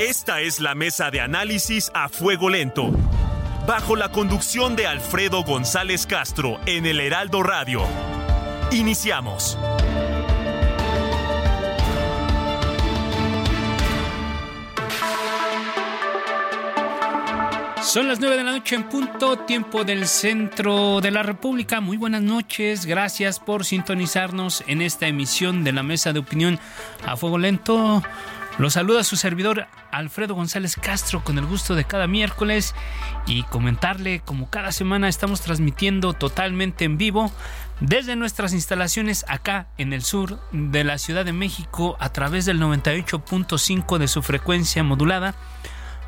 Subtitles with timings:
[0.00, 2.90] Esta es la mesa de análisis a fuego lento.
[3.66, 7.82] Bajo la conducción de Alfredo González Castro en el Heraldo Radio.
[8.72, 9.58] Iniciamos.
[17.82, 21.82] Son las nueve de la noche en punto, tiempo del centro de la República.
[21.82, 26.58] Muy buenas noches, gracias por sintonizarnos en esta emisión de la Mesa de Opinión
[27.04, 28.02] a Fuego Lento.
[28.60, 32.74] Los saluda su servidor Alfredo González Castro con el gusto de cada miércoles
[33.26, 37.32] y comentarle como cada semana estamos transmitiendo totalmente en vivo
[37.80, 42.60] desde nuestras instalaciones acá en el sur de la Ciudad de México a través del
[42.60, 45.34] 98.5 de su frecuencia modulada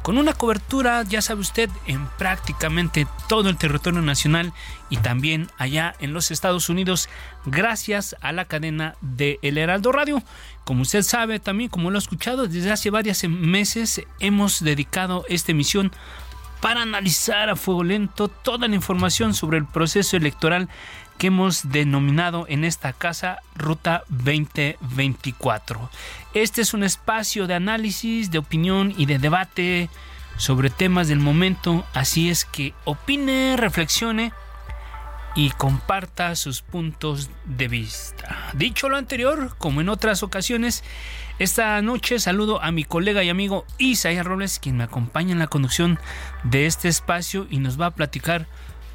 [0.03, 4.53] con una cobertura, ya sabe usted, en prácticamente todo el territorio nacional
[4.91, 7.09] y también allá en los Estados Unidos,
[7.47, 10.22] gracias a la cadena de El Heraldo Radio.
[10.64, 15.53] Como usted sabe, también como lo ha escuchado, desde hace varios meses hemos dedicado esta
[15.53, 15.92] emisión
[16.61, 20.69] para analizar a fuego lento toda la información sobre el proceso electoral
[21.18, 25.91] que hemos denominado en esta casa Ruta 2024.
[26.34, 29.91] Este es un espacio de análisis, de opinión y de debate
[30.36, 34.32] sobre temas del momento, así es que opine, reflexione
[35.34, 38.50] y comparta sus puntos de vista.
[38.54, 40.84] Dicho lo anterior, como en otras ocasiones,
[41.38, 45.47] esta noche saludo a mi colega y amigo Isaías Robles, quien me acompaña en la
[45.47, 45.98] conducción
[46.44, 48.47] de este espacio y nos va a platicar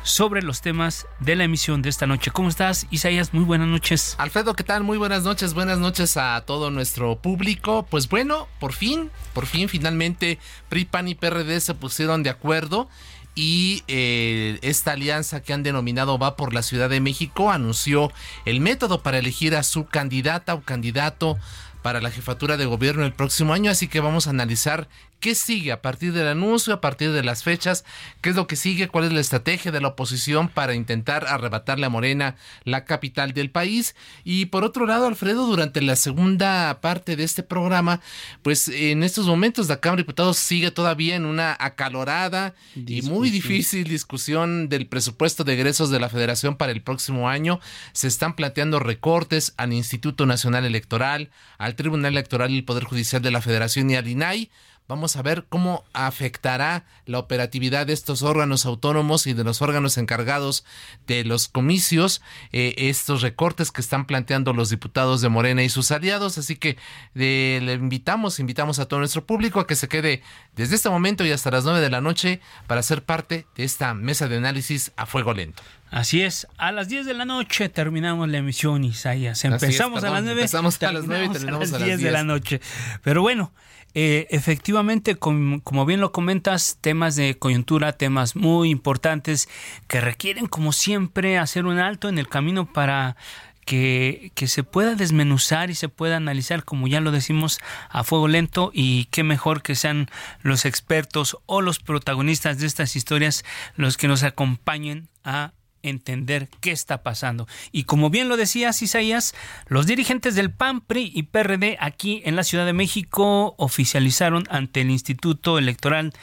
[0.08, 2.32] sobre los temas de la emisión de esta noche.
[2.32, 3.34] ¿Cómo estás, Isaías?
[3.34, 4.16] Muy buenas noches.
[4.18, 4.84] Alfredo, ¿qué tal?
[4.84, 7.86] Muy buenas noches, buenas noches a todo nuestro público.
[7.90, 12.88] Pues bueno, por fin, por fin, finalmente, PRI, PAN y PRD se pusieron de acuerdo
[13.36, 18.12] y eh, esta alianza que han denominado Va por la Ciudad de México anunció
[18.46, 21.38] el método para elegir a su candidata o candidato
[21.84, 24.88] para la jefatura de gobierno el próximo año, así que vamos a analizar
[25.20, 27.86] qué sigue a partir del anuncio, a partir de las fechas,
[28.22, 31.86] qué es lo que sigue, cuál es la estrategia de la oposición para intentar arrebatarle
[31.86, 33.96] a Morena la capital del país.
[34.24, 38.02] Y por otro lado, Alfredo, durante la segunda parte de este programa,
[38.42, 43.30] pues en estos momentos la Cámara de Diputados sigue todavía en una acalorada y muy
[43.30, 47.60] difícil discusión del presupuesto de egresos de la Federación para el próximo año.
[47.94, 53.22] Se están planteando recortes al Instituto Nacional Electoral, al Tribunal Electoral y el Poder Judicial
[53.22, 54.50] de la Federación y al INAI.
[54.88, 59.98] Vamos a ver cómo afectará la operatividad de estos órganos autónomos y de los órganos
[59.98, 60.64] encargados
[61.08, 62.22] de los comicios,
[62.54, 66.38] eh, estos recortes que están planteando los diputados de Morena y sus aliados.
[66.38, 66.78] Así que
[67.16, 70.22] eh, le invitamos, invitamos a todo nuestro público a que se quede
[70.56, 73.94] desde este momento y hasta las nueve de la noche para ser parte de esta
[73.94, 75.64] mesa de análisis a fuego lento.
[75.90, 79.44] Así es, a las 10 de la noche terminamos la emisión, Isaías.
[79.46, 80.42] Empezamos a las 9.
[80.42, 82.60] Empezamos a las 9 y terminamos a las 10 de la noche.
[83.04, 83.54] Pero bueno,
[84.00, 89.50] eh, efectivamente, como bien lo comentas, temas de coyuntura, temas muy importantes
[89.88, 93.18] que requieren, como siempre, hacer un alto en el camino para
[93.66, 97.58] que, que, se pueda desmenuzar y se pueda analizar, como ya lo decimos,
[97.90, 98.70] a fuego lento.
[98.72, 100.12] Y qué mejor que sean
[100.44, 103.44] los expertos o los protagonistas de estas historias
[103.78, 105.54] los que nos acompañen a
[105.84, 107.48] entender qué está pasando.
[107.72, 109.36] Y como bien lo decías, Isaías,
[109.68, 114.82] los dirigentes del PAN, PRI y PRD aquí en la Ciudad de México oficializaron ante
[114.82, 116.14] el Instituto Electoral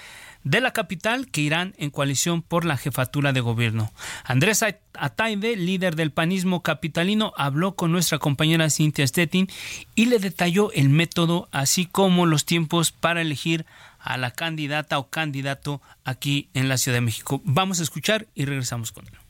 [0.44, 3.90] de la capital que irán en coalición por la jefatura de gobierno.
[4.24, 4.62] Andrés
[4.92, 9.48] Ataide, líder del panismo capitalino, habló con nuestra compañera Cintia Stettin
[9.94, 13.64] y le detalló el método así como los tiempos para elegir
[13.98, 17.40] a la candidata o candidato aquí en la Ciudad de México.
[17.44, 19.23] Vamos a escuchar y regresamos con él.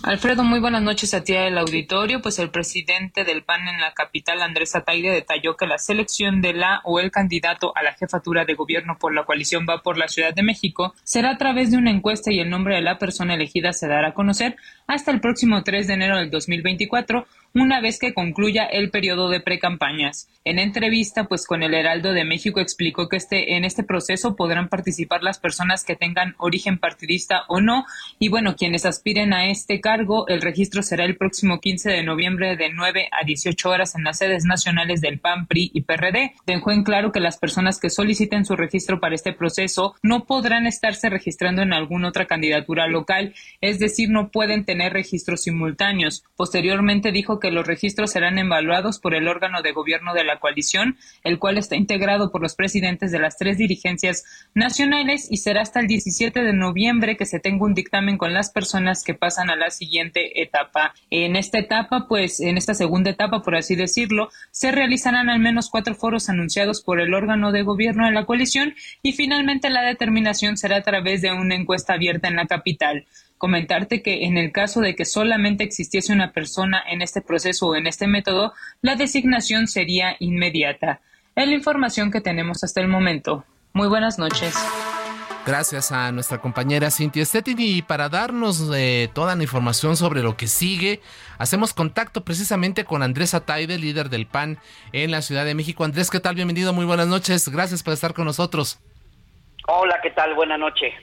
[0.00, 2.20] Alfredo, muy buenas noches a ti del auditorio.
[2.20, 6.54] Pues el presidente del PAN en la capital, Andrés Ataide, detalló que la selección de
[6.54, 10.08] la o el candidato a la jefatura de gobierno por la coalición va por la
[10.08, 13.34] Ciudad de México será a través de una encuesta y el nombre de la persona
[13.34, 14.56] elegida se dará a conocer
[14.88, 19.40] hasta el próximo 3 de enero del 2024 una vez que concluya el periodo de
[19.40, 20.28] precampañas.
[20.44, 24.68] En entrevista pues con el Heraldo de México explicó que este en este proceso podrán
[24.68, 27.84] participar las personas que tengan origen partidista o no
[28.18, 32.56] y bueno, quienes aspiren a este cargo, el registro será el próximo 15 de noviembre
[32.56, 36.32] de 9 a 18 horas en las sedes nacionales del PAN, PRI y PRD.
[36.46, 40.66] Dejó en claro que las personas que soliciten su registro para este proceso no podrán
[40.66, 46.24] estarse registrando en alguna otra candidatura local, es decir, no pueden tener registros simultáneos.
[46.36, 50.96] Posteriormente dijo que los registros serán evaluados por el órgano de gobierno de la coalición,
[51.24, 54.24] el cual está integrado por los presidentes de las tres dirigencias
[54.54, 58.50] nacionales y será hasta el 17 de noviembre que se tenga un dictamen con las
[58.50, 60.94] personas que pasan a la siguiente etapa.
[61.10, 65.68] En esta etapa, pues, en esta segunda etapa, por así decirlo, se realizarán al menos
[65.68, 70.56] cuatro foros anunciados por el órgano de gobierno de la coalición y finalmente la determinación
[70.56, 73.06] será a través de una encuesta abierta en la capital
[73.42, 77.74] comentarte que en el caso de que solamente existiese una persona en este proceso o
[77.74, 78.52] en este método,
[78.82, 81.00] la designación sería inmediata.
[81.34, 83.44] Es la información que tenemos hasta el momento.
[83.72, 84.54] Muy buenas noches.
[85.44, 90.36] Gracias a nuestra compañera Cintia Stettin y para darnos eh, toda la información sobre lo
[90.36, 91.00] que sigue,
[91.36, 94.58] hacemos contacto precisamente con Andrés Ataide, líder del PAN
[94.92, 95.82] en la Ciudad de México.
[95.82, 96.36] Andrés, ¿qué tal?
[96.36, 97.48] Bienvenido, muy buenas noches.
[97.48, 98.78] Gracias por estar con nosotros.
[99.66, 100.32] Hola, ¿qué tal?
[100.34, 100.94] Buenas noches.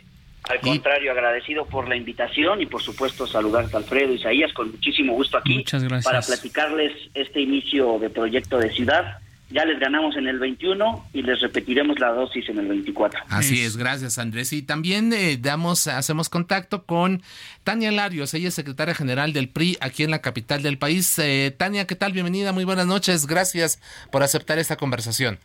[0.47, 5.37] Al contrario, agradecido por la invitación y por supuesto saludarte Alfredo Isaías con muchísimo gusto
[5.37, 5.65] aquí
[6.03, 9.19] para platicarles este inicio de proyecto de ciudad.
[9.51, 13.19] Ya les ganamos en el 21 y les repetiremos la dosis en el 24.
[13.29, 14.53] Así es, gracias Andrés.
[14.53, 17.23] Y también eh, damos, hacemos contacto con
[17.63, 21.17] Tania Larios, ella es secretaria general del PRI aquí en la capital del país.
[21.17, 22.13] Eh, Tania, ¿qué tal?
[22.13, 23.25] Bienvenida, muy buenas noches.
[23.25, 23.81] Gracias
[24.11, 25.39] por aceptar esta conversación.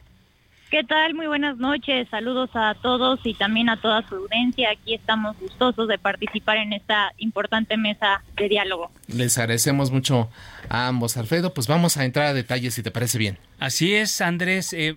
[0.75, 1.15] ¿Qué tal?
[1.15, 2.09] Muy buenas noches.
[2.11, 4.71] Saludos a todos y también a toda su audiencia.
[4.73, 8.91] Aquí estamos gustosos de participar en esta importante mesa de diálogo.
[9.07, 10.31] Les agradecemos mucho
[10.69, 11.17] a ambos.
[11.17, 13.39] Alfredo, pues vamos a entrar a detalles si te parece bien.
[13.61, 14.73] Así es, Andrés.
[14.73, 14.97] Eh,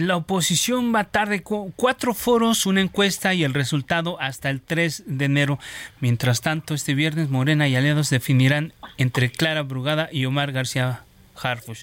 [0.00, 5.24] la oposición va tarde cuatro foros, una encuesta y el resultado hasta el 3 de
[5.24, 5.58] enero.
[5.98, 11.00] Mientras tanto, este viernes Morena y aliados definirán entre Clara Brugada y Omar García
[11.34, 11.82] Harfush.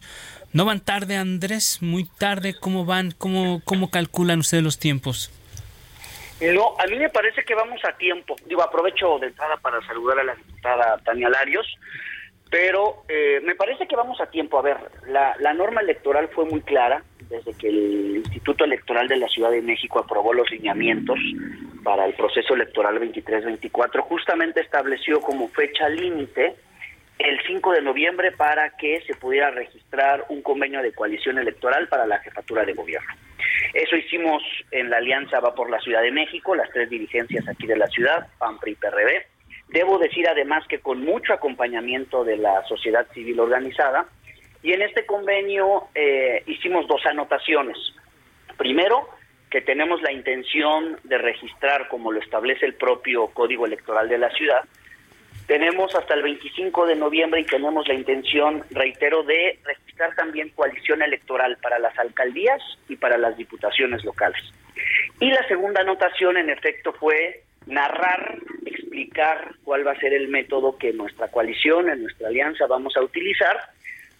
[0.53, 1.79] ¿No van tarde, Andrés?
[1.81, 2.53] ¿Muy tarde?
[2.59, 3.11] ¿Cómo van?
[3.17, 5.31] ¿Cómo, cómo calculan ustedes los tiempos?
[6.39, 8.35] No, a mí me parece que vamos a tiempo.
[8.45, 11.65] Digo, aprovecho de entrada para saludar a la diputada Tania Larios,
[12.51, 14.59] pero eh, me parece que vamos a tiempo.
[14.59, 14.77] A ver,
[15.07, 19.49] la, la norma electoral fue muy clara desde que el Instituto Electoral de la Ciudad
[19.49, 21.17] de México aprobó los lineamientos
[21.83, 26.55] para el proceso electoral 23-24, justamente estableció como fecha límite
[27.19, 32.05] el 5 de noviembre para que se pudiera registrar un convenio de coalición electoral para
[32.05, 33.13] la jefatura de gobierno.
[33.73, 37.67] Eso hicimos en la Alianza Va por la Ciudad de México, las tres dirigencias aquí
[37.67, 39.25] de la ciudad, PAN, PRI y PRD.
[39.69, 44.07] Debo decir además que con mucho acompañamiento de la sociedad civil organizada,
[44.61, 47.77] y en este convenio eh, hicimos dos anotaciones.
[48.57, 49.09] Primero,
[49.49, 54.29] que tenemos la intención de registrar, como lo establece el propio Código Electoral de la
[54.31, 54.63] ciudad,
[55.47, 61.01] tenemos hasta el 25 de noviembre y tenemos la intención, reitero, de registrar también coalición
[61.01, 64.41] electoral para las alcaldías y para las diputaciones locales.
[65.19, 70.77] Y la segunda anotación, en efecto, fue narrar, explicar cuál va a ser el método
[70.77, 73.57] que nuestra coalición, en nuestra alianza, vamos a utilizar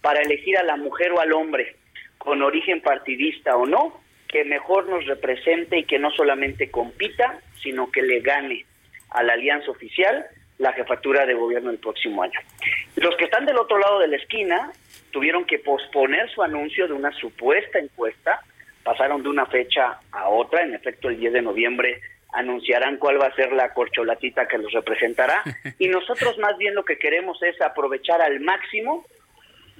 [0.02, 1.76] para elegir a la mujer o al hombre,
[2.18, 7.90] con origen partidista o no, que mejor nos represente y que no solamente compita, sino
[7.90, 8.66] que le gane
[9.10, 10.26] a la alianza oficial
[10.58, 12.38] la jefatura de gobierno el próximo año.
[12.96, 14.72] Los que están del otro lado de la esquina
[15.10, 18.40] tuvieron que posponer su anuncio de una supuesta encuesta,
[18.82, 22.00] pasaron de una fecha a otra, en efecto el 10 de noviembre
[22.34, 25.42] anunciarán cuál va a ser la corcholatita que los representará.
[25.78, 29.06] Y nosotros más bien lo que queremos es aprovechar al máximo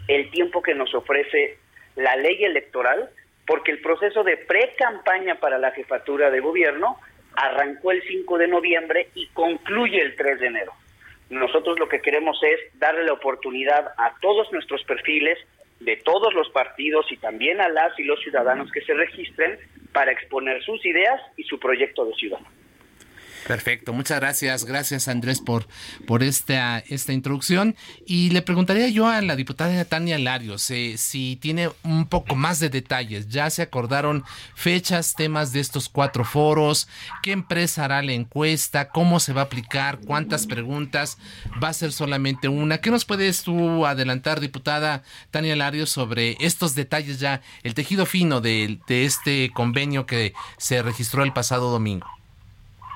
[0.09, 1.59] el tiempo que nos ofrece
[1.97, 3.11] la ley electoral
[3.47, 6.99] porque el proceso de pre-campaña para la jefatura de gobierno
[7.37, 10.73] arrancó el 5 de noviembre y concluye el 3 de enero.
[11.31, 15.39] Nosotros lo que queremos es darle la oportunidad a todos nuestros perfiles
[15.81, 19.59] de todos los partidos y también a las y los ciudadanos que se registren
[19.93, 22.41] para exponer sus ideas y su proyecto de ciudad.
[23.47, 25.67] Perfecto, muchas gracias, gracias Andrés por,
[26.07, 27.77] por esta, esta introducción.
[28.07, 32.71] Y le preguntaría yo a la diputada Tania Larios si tiene un poco más de
[32.71, 33.29] detalles.
[33.29, 34.25] Ya se acordaron
[34.55, 36.89] fechas, temas de estos cuatro foros,
[37.23, 41.19] qué empresa hará la encuesta, cómo se va a aplicar, cuántas preguntas,
[41.63, 42.79] va a ser solamente una.
[42.79, 48.41] ¿Qué nos puedes tú adelantar, diputada Tania Larios, sobre estos detalles ya, el tejido fino
[48.41, 52.24] de este convenio que se registró el pasado domingo?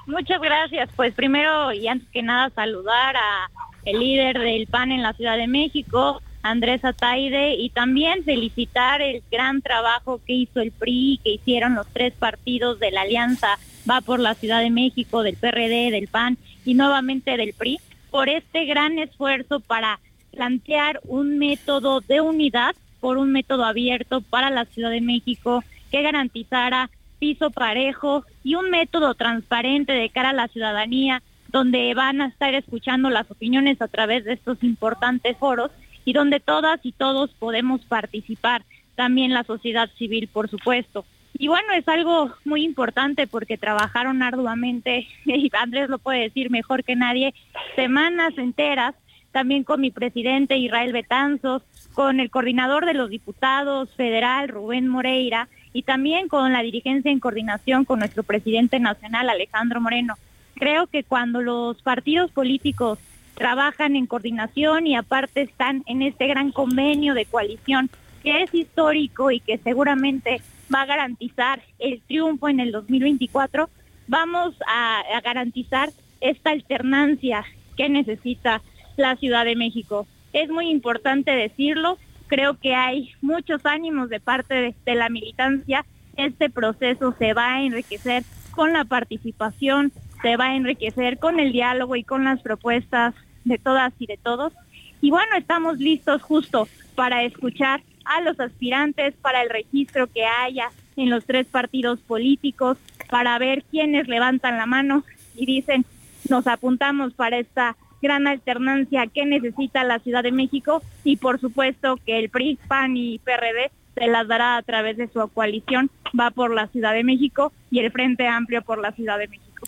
[0.09, 0.89] Muchas gracias.
[0.97, 3.51] Pues primero y antes que nada saludar a
[3.85, 9.23] el líder del PAN en la Ciudad de México, Andrés Ataide y también felicitar el
[9.31, 14.01] gran trabajo que hizo el PRI, que hicieron los tres partidos de la Alianza Va
[14.01, 17.79] por la Ciudad de México, del PRD, del PAN y nuevamente del PRI,
[18.11, 20.01] por este gran esfuerzo para
[20.31, 26.03] plantear un método de unidad por un método abierto para la Ciudad de México que
[26.03, 32.27] garantizara piso parejo y un método transparente de cara a la ciudadanía donde van a
[32.27, 35.71] estar escuchando las opiniones a través de estos importantes foros
[36.05, 41.05] y donde todas y todos podemos participar, también la sociedad civil, por supuesto.
[41.35, 46.85] Y bueno, es algo muy importante porque trabajaron arduamente, y Andrés lo puede decir mejor
[46.85, 47.35] que nadie,
[47.77, 48.95] semanas enteras,
[49.31, 55.49] también con mi presidente Israel Betanzos, con el coordinador de los diputados federal, Rubén Moreira,
[55.73, 60.15] y también con la dirigencia en coordinación con nuestro presidente nacional, Alejandro Moreno.
[60.55, 62.99] Creo que cuando los partidos políticos
[63.35, 67.89] trabajan en coordinación y aparte están en este gran convenio de coalición
[68.23, 70.41] que es histórico y que seguramente
[70.75, 73.71] va a garantizar el triunfo en el 2024,
[74.07, 77.45] vamos a, garantizar esta alternancia
[77.77, 78.61] que necesita
[78.97, 80.07] la Ciudad de México.
[80.33, 85.85] Es muy importante decirlo, creo que hay muchos ánimos de parte de, la militancia,
[86.17, 89.93] este proceso se va a enriquecer con la participación,
[90.23, 94.17] se va a enriquecer con el diálogo y con las propuestas de todas y de
[94.17, 94.53] todos.
[95.01, 100.71] Y bueno, estamos listos justo para escuchar a los aspirantes, para el registro que haya
[100.97, 102.79] en los tres partidos políticos,
[103.11, 105.05] para ver quiénes levantan la mano
[105.37, 105.85] y dicen,
[106.29, 111.99] nos apuntamos para esta gran alternancia que necesita la Ciudad de México y por supuesto
[112.05, 116.31] que el PRI, PAN y PRD se las dará a través de su coalición, va
[116.31, 119.67] por la Ciudad de México y el Frente Amplio por la Ciudad de México.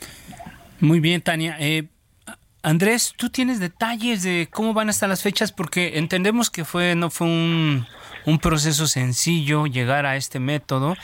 [0.81, 1.57] Muy bien, Tania.
[1.59, 1.89] Eh,
[2.63, 5.51] Andrés, ¿tú tienes detalles de cómo van a estar las fechas?
[5.51, 7.87] Porque entendemos que fue no fue un,
[8.27, 10.97] un proceso sencillo llegar a este método.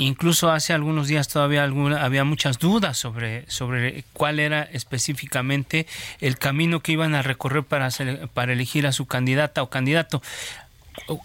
[0.00, 5.86] Incluso hace algunos días todavía alguna, había muchas dudas sobre, sobre cuál era específicamente
[6.22, 7.90] el camino que iban a recorrer para,
[8.32, 10.22] para elegir a su candidata o candidato.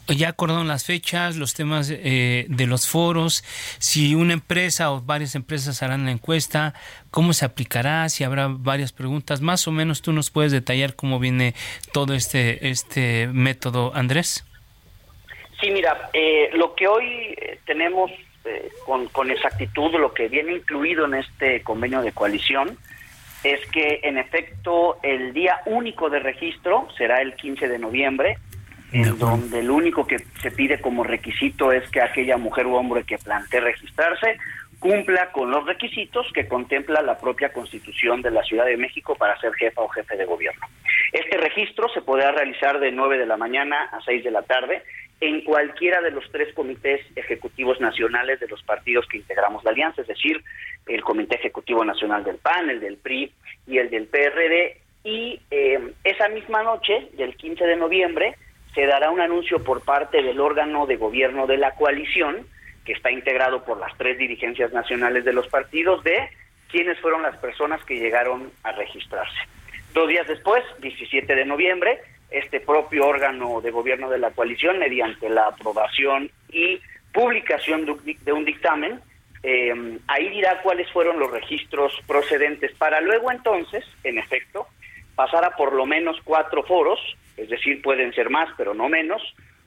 [0.09, 3.45] Ya acordaron las fechas, los temas eh, de los foros,
[3.79, 6.73] si una empresa o varias empresas harán la encuesta,
[7.11, 11.17] cómo se aplicará, si habrá varias preguntas, más o menos tú nos puedes detallar cómo
[11.17, 11.55] viene
[11.93, 14.43] todo este este método, Andrés.
[15.61, 17.05] Sí, mira, eh, lo que hoy
[17.37, 18.11] eh, tenemos
[18.45, 22.77] eh, con, con exactitud lo que viene incluido en este convenio de coalición
[23.43, 28.37] es que en efecto el día único de registro será el 15 de noviembre,
[28.91, 33.03] en donde el único que se pide como requisito es que aquella mujer u hombre
[33.03, 34.37] que plantee registrarse
[34.79, 39.39] cumpla con los requisitos que contempla la propia Constitución de la Ciudad de México para
[39.39, 40.67] ser jefa o jefe de gobierno.
[41.11, 44.83] Este registro se podrá realizar de 9 de la mañana a 6 de la tarde
[45.21, 50.01] en cualquiera de los tres comités ejecutivos nacionales de los partidos que integramos la alianza,
[50.01, 50.43] es decir,
[50.87, 53.31] el Comité Ejecutivo Nacional del PAN, el del PRI
[53.67, 54.81] y el del PRD.
[55.03, 58.35] Y eh, esa misma noche, del 15 de noviembre,
[58.73, 62.45] se dará un anuncio por parte del órgano de gobierno de la coalición,
[62.83, 66.29] que está integrado por las tres dirigencias nacionales de los partidos, de
[66.69, 69.37] quiénes fueron las personas que llegaron a registrarse.
[69.93, 72.01] Dos días después, 17 de noviembre,
[72.37, 76.79] este propio órgano de gobierno de la coalición, mediante la aprobación y
[77.13, 78.99] publicación de un dictamen,
[79.43, 84.67] eh, ahí dirá cuáles fueron los registros procedentes para luego entonces, en efecto,
[85.15, 86.99] pasar a por lo menos cuatro foros,
[87.37, 89.21] es decir, pueden ser más, pero no menos,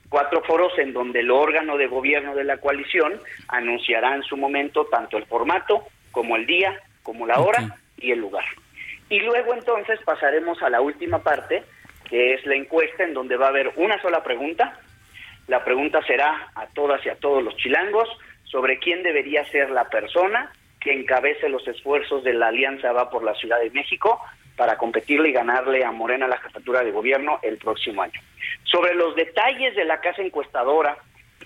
[0.09, 4.87] cuatro foros en donde el órgano de gobierno de la coalición anunciará en su momento
[4.87, 8.45] tanto el formato como el día, como la hora y el lugar.
[9.11, 11.63] Y luego entonces pasaremos a la última parte,
[12.09, 14.79] que es la encuesta en donde va a haber una sola pregunta.
[15.47, 18.09] La pregunta será a todas y a todos los chilangos
[18.45, 23.25] sobre quién debería ser la persona que encabece los esfuerzos de la Alianza Va por
[23.25, 24.21] la Ciudad de México
[24.57, 28.21] para competirle y ganarle a Morena la jefatura de gobierno el próximo año.
[28.65, 30.97] Sobre los detalles de la casa encuestadora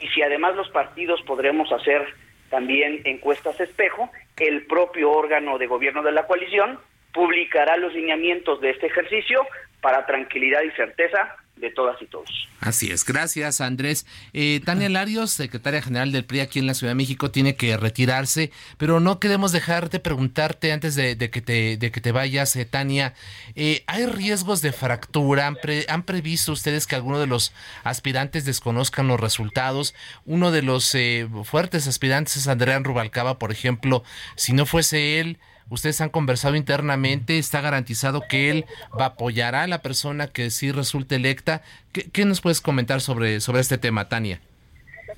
[0.00, 2.14] y si además los partidos podremos hacer
[2.50, 6.78] también encuestas espejo, el propio órgano de gobierno de la coalición
[7.12, 9.46] publicará los lineamientos de este ejercicio
[9.82, 12.48] para tranquilidad y certeza de todas y todos.
[12.60, 14.06] Así es, gracias Andrés.
[14.32, 17.76] Eh, Tania Larios, secretaria general del PRI aquí en la Ciudad de México, tiene que
[17.76, 22.56] retirarse, pero no queremos dejar de preguntarte antes de, que, te, de que te vayas,
[22.56, 23.14] eh, Tania,
[23.54, 25.46] eh, ¿hay riesgos de fractura?
[25.46, 25.56] ¿Han,
[25.88, 27.52] ¿Han, previsto ustedes que alguno de los
[27.84, 29.94] aspirantes desconozcan los resultados?
[30.24, 30.96] Uno de los
[31.44, 34.02] fuertes aspirantes es Andrea Rubalcaba, por ejemplo,
[34.36, 38.64] si no fuese él, ustedes han conversado internamente, está garantizado que él
[38.98, 41.62] va a apoyar a la persona que sí resulte electa.
[41.92, 44.40] ¿Qué, qué nos puedes comentar sobre, sobre este tema, Tania?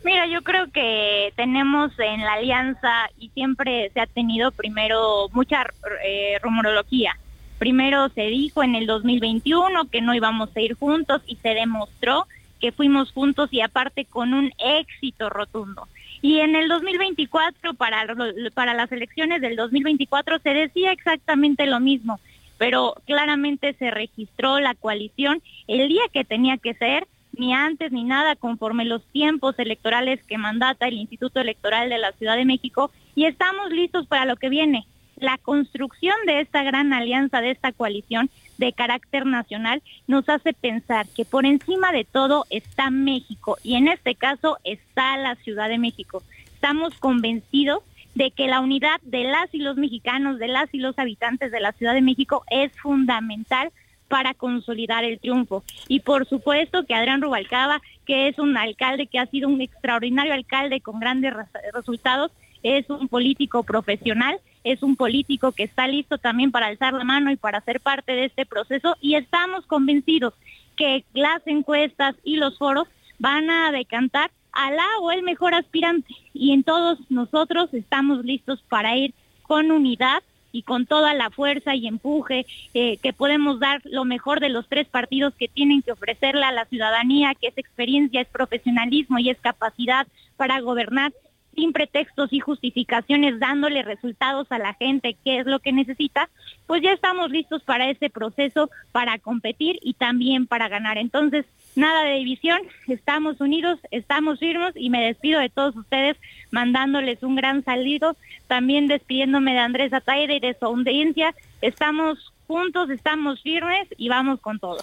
[0.05, 5.65] Mira, yo creo que tenemos en la alianza y siempre se ha tenido primero mucha
[6.05, 7.17] eh, rumorología.
[7.59, 12.27] Primero se dijo en el 2021 que no íbamos a ir juntos y se demostró
[12.61, 15.89] que fuimos juntos y aparte con un éxito rotundo.
[16.25, 18.07] Y en el 2024, para,
[18.55, 22.19] para las elecciones del 2024, se decía exactamente lo mismo,
[22.57, 28.05] pero claramente se registró la coalición el día que tenía que ser ni antes ni
[28.05, 32.91] nada conforme los tiempos electorales que mandata el Instituto Electoral de la Ciudad de México
[33.15, 34.87] y estamos listos para lo que viene.
[35.17, 41.07] La construcción de esta gran alianza, de esta coalición de carácter nacional, nos hace pensar
[41.09, 45.79] que por encima de todo está México y en este caso está la Ciudad de
[45.79, 46.23] México.
[46.55, 47.83] Estamos convencidos
[48.15, 51.61] de que la unidad de las y los mexicanos, de las y los habitantes de
[51.61, 53.73] la Ciudad de México es fundamental
[54.09, 55.65] para consolidar el triunfo.
[55.89, 60.33] Y por supuesto que Adrián Rubalcaba, que es un alcalde que ha sido un extraordinario
[60.33, 61.35] alcalde con grandes
[61.73, 62.31] resultados,
[62.65, 67.31] es un político profesional, es un político que está listo también para alzar la mano
[67.31, 68.97] y para ser parte de este proceso.
[69.03, 70.33] Y estamos convencidos
[70.75, 76.15] que las encuestas y los foros van a decantar a la o el mejor aspirante.
[76.33, 81.75] Y en todos nosotros estamos listos para ir con unidad y con toda la fuerza
[81.75, 85.93] y empuje eh, que podemos dar lo mejor de los tres partidos que tienen que
[85.93, 90.07] ofrecerle a la ciudadanía, que es experiencia, es profesionalismo y es capacidad
[90.37, 91.13] para gobernar
[91.55, 96.29] sin pretextos y justificaciones, dándole resultados a la gente, qué es lo que necesita,
[96.67, 100.99] pues ya estamos listos para ese proceso, para competir y también para ganar.
[100.99, 101.47] Entonces,
[101.77, 106.17] nada de división, estamos unidos, estamos firmes y me despido de todos ustedes
[106.51, 111.35] mandándoles un gran saludo, también despidiéndome de Andrés Ataide y de su audiencia.
[111.61, 114.79] Estamos juntos, estamos firmes y vamos con todo.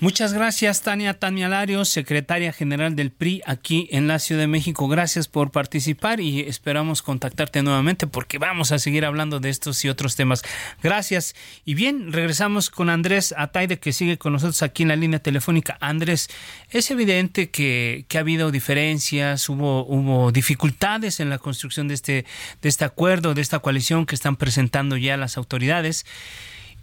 [0.00, 4.86] Muchas gracias, Tania Tania Larios, secretaria general del PRI aquí en la Ciudad de México.
[4.86, 9.88] Gracias por participar y esperamos contactarte nuevamente porque vamos a seguir hablando de estos y
[9.88, 10.44] otros temas.
[10.84, 11.34] Gracias.
[11.64, 15.76] Y bien, regresamos con Andrés Ataide que sigue con nosotros aquí en la línea telefónica.
[15.80, 16.28] Andrés,
[16.70, 22.24] es evidente que, ha habido diferencias, hubo, dificultades en la construcción este,
[22.62, 26.06] de este acuerdo, de esta coalición que están presentando ya las autoridades.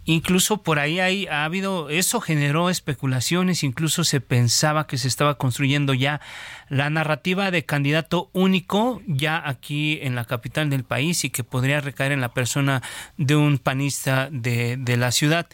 [0.06, 5.36] Incluso por ahí hay, ha habido, eso generó especulaciones, incluso se pensaba que se estaba
[5.36, 6.20] construyendo ya
[6.68, 11.80] la narrativa de candidato único ya aquí en la capital del país y que podría
[11.80, 12.82] recaer en la persona
[13.16, 15.48] de un panista de, de la ciudad.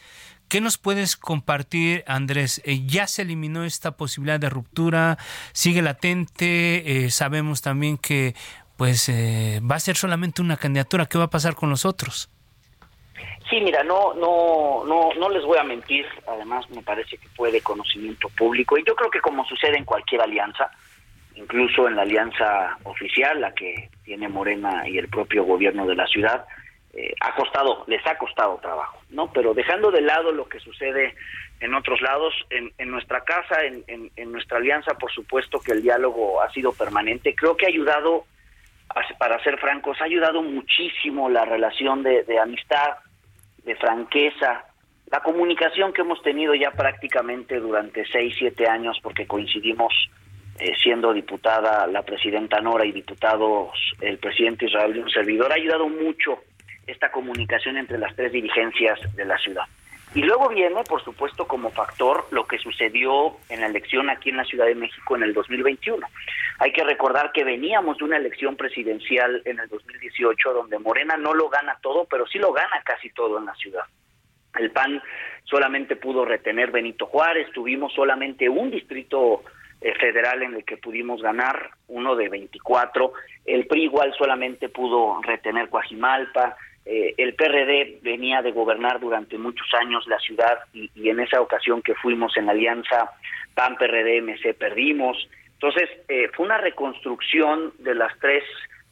[0.48, 2.60] ¿Qué nos puedes compartir, Andrés?
[2.66, 5.16] Eh, ¿Ya se eliminó esta posibilidad de ruptura?
[5.54, 7.06] ¿Sigue latente?
[7.06, 8.34] Eh, sabemos también que
[8.76, 11.06] pues eh, va a ser solamente una candidatura.
[11.06, 12.28] ¿Qué va a pasar con los otros?
[13.48, 16.06] Sí, mira, no, no, no, no les voy a mentir.
[16.26, 19.84] Además, me parece que fue de conocimiento público y yo creo que como sucede en
[19.84, 20.70] cualquier alianza,
[21.34, 26.06] incluso en la alianza oficial, la que tiene Morena y el propio gobierno de la
[26.06, 26.46] ciudad,
[26.94, 29.32] eh, ha costado, les ha costado trabajo, ¿no?
[29.32, 31.14] Pero dejando de lado lo que sucede
[31.60, 35.82] en otros lados, en, en nuestra casa, en, en, nuestra alianza, por supuesto que el
[35.82, 37.34] diálogo ha sido permanente.
[37.34, 38.24] Creo que ha ayudado,
[39.18, 42.98] para ser francos, ha ayudado muchísimo la relación de, de amistad,
[43.64, 44.64] de franqueza,
[45.10, 49.92] la comunicación que hemos tenido ya prácticamente durante seis, siete años, porque coincidimos
[50.58, 53.70] eh, siendo diputada la presidenta Nora y diputados
[54.00, 56.38] el presidente Israel y un servidor, ha ayudado mucho
[56.86, 59.64] esta comunicación entre las tres dirigencias de la ciudad.
[60.14, 64.36] Y luego viene, por supuesto, como factor lo que sucedió en la elección aquí en
[64.36, 66.06] la Ciudad de México en el 2021.
[66.58, 71.32] Hay que recordar que veníamos de una elección presidencial en el 2018 donde Morena no
[71.32, 73.84] lo gana todo, pero sí lo gana casi todo en la ciudad.
[74.58, 75.02] El PAN
[75.44, 79.42] solamente pudo retener Benito Juárez, tuvimos solamente un distrito
[79.80, 83.12] eh, federal en el que pudimos ganar, uno de 24.
[83.46, 89.66] El PRI igual solamente pudo retener Coajimalpa, eh, el PRD venía de gobernar durante muchos
[89.74, 93.10] años la ciudad y, en esa ocasión que fuimos en alianza
[93.54, 95.28] PAN-PRD-MC perdimos.
[95.54, 98.42] Entonces, eh, fue una reconstrucción de las tres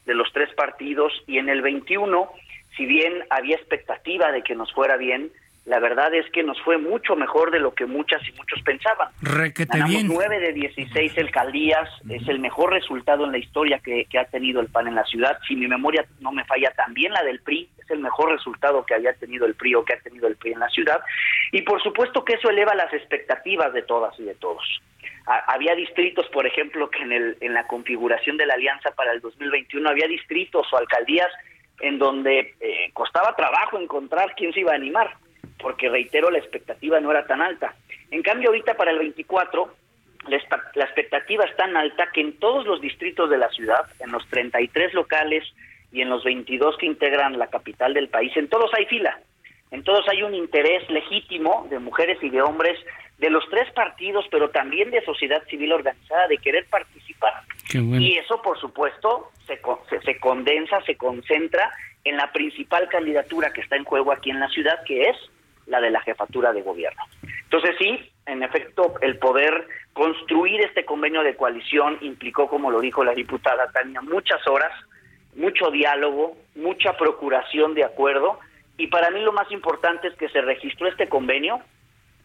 [0.05, 2.31] de los tres partidos y en el 21,
[2.75, 5.31] si bien había expectativa de que nos fuera bien,
[5.65, 9.09] la verdad es que nos fue mucho mejor de lo que muchas y muchos pensaban.
[9.21, 14.25] Requete Ganamos 9 de 16 alcaldías, es el mejor resultado en la historia que, ha
[14.25, 15.37] tenido el PAN en la ciudad.
[15.47, 18.95] Si mi memoria no me falla, también la del PRI, es el mejor resultado que
[18.95, 20.99] había tenido el PRI o que ha tenido el PRI en la ciudad.
[21.51, 24.63] Y por supuesto que eso eleva las expectativas de todas y de todos.
[25.25, 29.21] había distritos, por ejemplo, que en, el, en la configuración de la alianza para el
[29.21, 31.29] 2021 había distritos o alcaldías
[31.81, 35.15] en donde eh, costaba trabajo encontrar quién se iba a animar,
[35.61, 37.75] porque reitero, la expectativa no era tan alta.
[38.09, 39.73] En cambio, ahorita para el 24,
[40.27, 44.27] la, expectativa es tan alta que en todos los distritos de la ciudad, en los
[44.27, 45.43] 33 locales
[45.91, 49.19] y en los 22 que integran la capital del país, en todos hay fila.
[49.71, 52.77] En todos hay un interés legítimo de mujeres y de hombres
[53.19, 57.33] de los tres partidos, pero también de sociedad civil organizada, de querer participar.
[57.73, 59.61] Y eso, por supuesto, se,
[60.03, 61.71] se, condensa, se concentra
[62.03, 65.17] en la principal candidatura que está en juego aquí en la ciudad, que es
[65.67, 67.01] la de la jefatura de gobierno.
[67.43, 73.03] Entonces sí, en efecto, el poder construir este convenio de coalición implicó, como lo dijo
[73.03, 74.71] la diputada Tania, muchas horas,
[75.35, 78.39] mucho diálogo, mucha procuración de acuerdo,
[78.77, 81.61] y para mí lo más importante es que se registró este convenio,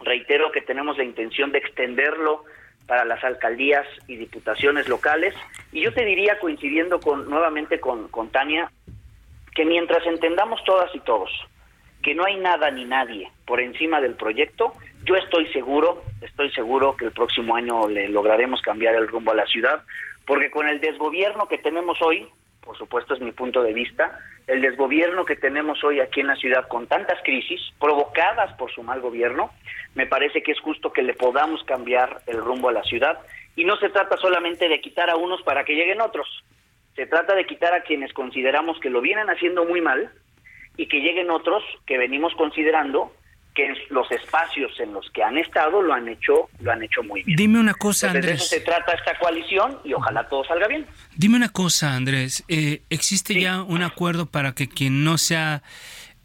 [0.00, 2.44] reitero que tenemos la intención de extenderlo
[2.86, 5.34] para las alcaldías y diputaciones locales.
[5.72, 8.70] Y yo te diría, coincidiendo con nuevamente con, con Tania,
[9.54, 11.30] que mientras entendamos todas y todos
[12.06, 16.96] que no hay nada ni nadie por encima del proyecto, yo estoy seguro, estoy seguro
[16.96, 19.82] que el próximo año le lograremos cambiar el rumbo a la ciudad,
[20.24, 22.28] porque con el desgobierno que tenemos hoy,
[22.60, 26.36] por supuesto es mi punto de vista, el desgobierno que tenemos hoy aquí en la
[26.36, 29.50] ciudad con tantas crisis provocadas por su mal gobierno,
[29.96, 33.18] me parece que es justo que le podamos cambiar el rumbo a la ciudad.
[33.56, 36.44] Y no se trata solamente de quitar a unos para que lleguen otros,
[36.94, 40.12] se trata de quitar a quienes consideramos que lo vienen haciendo muy mal
[40.76, 43.12] y que lleguen otros que venimos considerando
[43.56, 47.22] que los espacios en los que han estado lo han hecho lo han hecho muy
[47.22, 47.36] bien.
[47.36, 48.26] Dime una cosa, Andrés.
[48.26, 50.86] De eso se trata esta coalición y ojalá todo salga bien.
[51.16, 52.44] Dime una cosa, Andrés.
[52.48, 55.62] Eh, ¿Existe ya un acuerdo para que quien no sea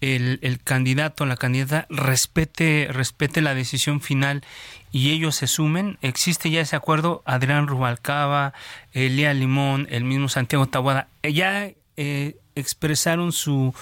[0.01, 4.43] el, el, candidato o la candidata respete respete la decisión final
[4.91, 5.97] y ellos se sumen?
[6.01, 7.23] ¿Existe ya ese acuerdo?
[7.25, 8.53] Adrián Rubalcaba,
[8.91, 13.73] Elia Limón, el mismo Santiago Tabuada, ya eh, expresaron su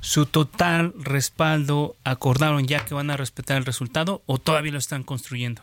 [0.00, 5.02] su total respaldo, acordaron ya que van a respetar el resultado o todavía lo están
[5.02, 5.62] construyendo?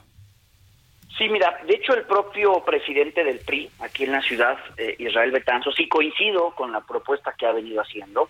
[1.17, 5.32] Sí, mira, de hecho el propio presidente del PRI aquí en la ciudad, eh, Israel
[5.32, 8.30] Betanzo, sí coincido con la propuesta que ha venido haciendo.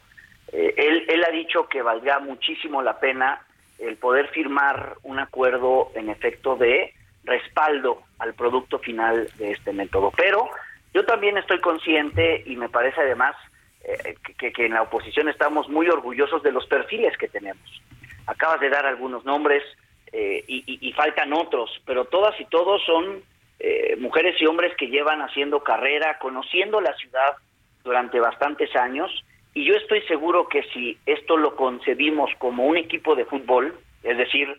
[0.52, 3.42] Eh, él, él ha dicho que valdría muchísimo la pena
[3.80, 10.12] el poder firmar un acuerdo en efecto de respaldo al producto final de este método.
[10.16, 10.50] Pero
[10.94, 13.36] yo también estoy consciente y me parece además
[13.84, 17.82] eh, que, que, en la oposición estamos muy orgullosos de los perfiles que tenemos.
[18.28, 19.64] Acabas de dar algunos nombres
[20.16, 23.24] eh, y, faltan otros, pero todas y todos son
[23.60, 27.34] eh, mujeres y hombres que llevan haciendo carrera, conociendo la ciudad
[27.84, 29.12] durante bastantes años,
[29.56, 34.18] y yo estoy seguro que si esto lo concebimos como un equipo de fútbol, es
[34.18, 34.56] decir,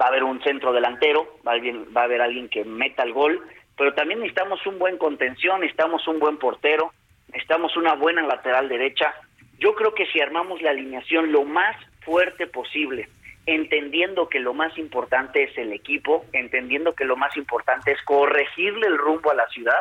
[0.00, 3.02] va a haber un centro delantero, va a haber, va a haber alguien que meta
[3.02, 3.44] el gol,
[3.76, 6.92] pero también necesitamos un buen contención, necesitamos un buen portero,
[7.32, 9.14] necesitamos una buena lateral derecha.
[9.58, 13.08] Yo creo que si armamos la alineación lo más fuerte posible,
[13.46, 18.86] entendiendo que lo más importante es el equipo, entendiendo que lo más importante es corregirle
[18.86, 19.80] el rumbo a la ciudad,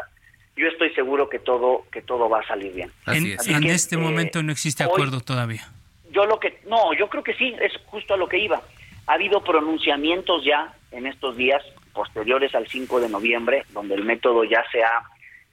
[0.56, 2.92] yo estoy seguro que todo que todo va a salir bien.
[3.08, 5.68] En, este momento eh, no existe acuerdo todavía.
[6.12, 8.62] Yo lo que no, yo creo que sí, es justo a lo que iba.
[9.08, 14.44] Ha habido pronunciamientos ya en estos días posteriores al 5 de noviembre, donde el método
[14.44, 15.04] ya se ha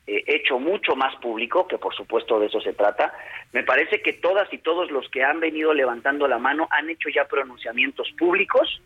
[0.08, 3.12] eh, hecho mucho más público, que por supuesto de eso se trata.
[3.52, 7.10] Me parece que todas y todos los que han venido levantando la mano han hecho
[7.10, 8.80] ya pronunciamientos públicos,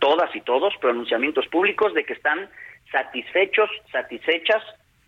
[0.00, 2.50] todas y todos pronunciamientos públicos de que están
[2.90, 4.60] satisfechos, satisfechas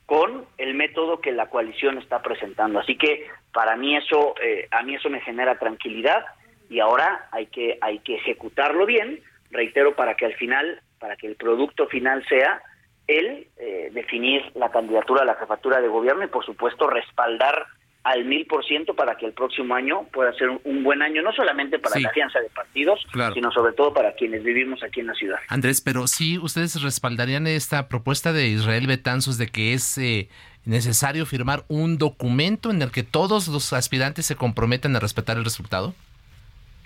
[0.06, 2.78] con el método que la coalición está presentando.
[2.78, 6.24] Así que para mí eso, eh, a mí eso me genera tranquilidad
[6.70, 11.26] y ahora hay que, hay que ejecutarlo bien, reitero, para que al final, para que
[11.26, 12.62] el producto final sea
[13.06, 17.66] el eh, definir la candidatura a la jefatura de gobierno y por supuesto respaldar
[18.04, 21.32] al mil por ciento para que el próximo año pueda ser un, buen año, no
[21.32, 23.00] solamente para la fianza de partidos,
[23.32, 25.38] sino sobre todo para quienes vivimos aquí en la ciudad.
[25.48, 30.28] Andrés, pero sí, ¿ustedes respaldarían esta propuesta de Israel Betanzos de que es eh,
[30.64, 35.44] necesario firmar un documento en el que todos los aspirantes se comprometen a respetar el
[35.44, 35.94] resultado?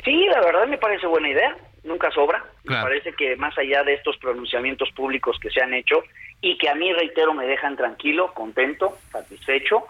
[0.04, 2.44] Sí, la verdad me parece buena idea nunca sobra.
[2.64, 6.02] Me parece que más allá de estos pronunciamientos públicos que se han hecho
[6.40, 9.84] y que a mí, reitero, me dejan tranquilo, contento, satisfecho,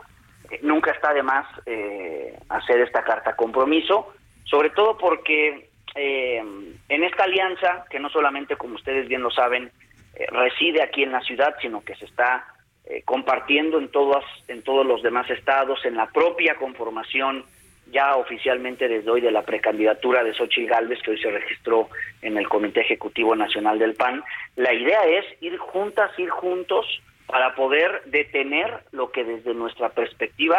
[0.50, 6.42] eh, nunca está de más eh, hacer esta carta compromiso, sobre todo porque eh,
[6.88, 9.72] en esta alianza, que no solamente, como ustedes bien lo saben,
[10.30, 12.46] reside aquí en la ciudad, sino que se está
[13.04, 17.44] compartiendo en, todas, en todos los demás estados, en la propia conformación
[17.90, 21.88] ya oficialmente desde hoy de la precandidatura de Xochitl Galvez, que hoy se registró
[22.22, 24.22] en el Comité Ejecutivo Nacional del PAN.
[24.57, 26.87] La idea es ir juntas, ir juntos
[27.27, 30.59] para poder detener lo que desde nuestra perspectiva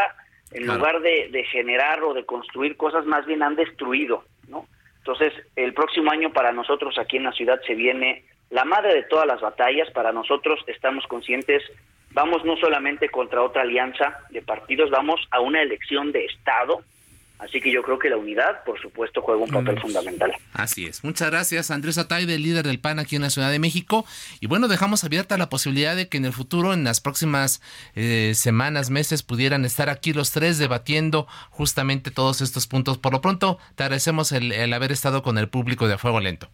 [0.51, 4.65] En lugar de, de generar o de construir cosas, más bien han destruido, ¿no?
[4.99, 9.03] Entonces, el próximo año para nosotros aquí en la ciudad se viene la madre de
[9.03, 9.91] todas las batallas.
[9.91, 11.63] Para nosotros estamos conscientes,
[12.11, 16.81] vamos no solamente contra otra alianza de partidos, vamos a una elección de Estado
[17.39, 20.33] Así que yo creo que la unidad, por supuesto, juega un papel fundamental.
[20.53, 21.03] Así es.
[21.03, 24.05] Muchas gracias, Andrés Ataide, líder del PAN aquí en la Ciudad de México.
[24.39, 27.61] Y bueno, dejamos abierta la posibilidad de que en el futuro, en las próximas
[27.95, 32.97] eh, semanas, meses, pudieran estar aquí los tres debatiendo justamente todos estos puntos.
[32.97, 36.19] Por lo pronto, te agradecemos el, el haber estado con el público de A Fuego
[36.19, 36.49] Lento.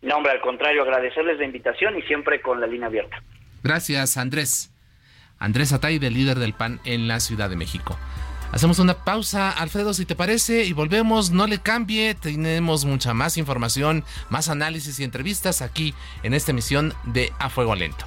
[0.00, 3.22] No, hombre, al contrario, agradecerles la invitación y siempre con la línea abierta.
[3.62, 4.72] Gracias, Andrés.
[5.38, 7.98] Andrés Ataide, líder del PAN en la Ciudad de México.
[8.52, 11.30] Hacemos una pausa, Alfredo, si te parece, y volvemos.
[11.30, 16.94] No le cambie, tenemos mucha más información, más análisis y entrevistas aquí en esta emisión
[17.04, 18.06] de A Fuego Lento.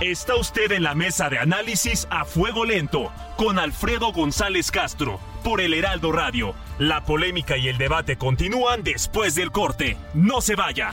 [0.00, 5.60] Está usted en la mesa de análisis a fuego lento con Alfredo González Castro por
[5.60, 6.54] el Heraldo Radio.
[6.78, 9.98] La polémica y el debate continúan después del corte.
[10.14, 10.92] No se vaya.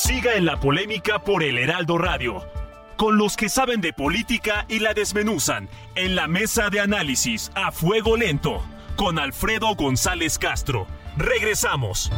[0.00, 2.46] Siga en la polémica por el Heraldo Radio,
[2.96, 7.72] con los que saben de política y la desmenuzan en la mesa de análisis a
[7.72, 8.62] fuego lento,
[8.94, 10.86] con Alfredo González Castro.
[11.16, 12.12] Regresamos.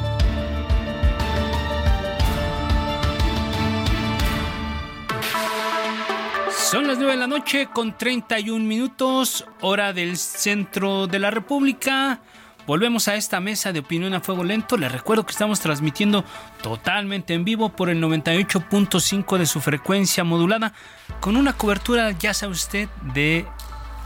[6.51, 12.21] Son las 9 de la noche con 31 minutos, hora del centro de la República.
[12.71, 14.77] Volvemos a esta mesa de opinión a fuego lento.
[14.77, 16.25] Les recuerdo que estamos transmitiendo
[16.63, 20.73] totalmente en vivo por el 98.5 de su frecuencia modulada,
[21.19, 23.45] con una cobertura, ya sabe usted, de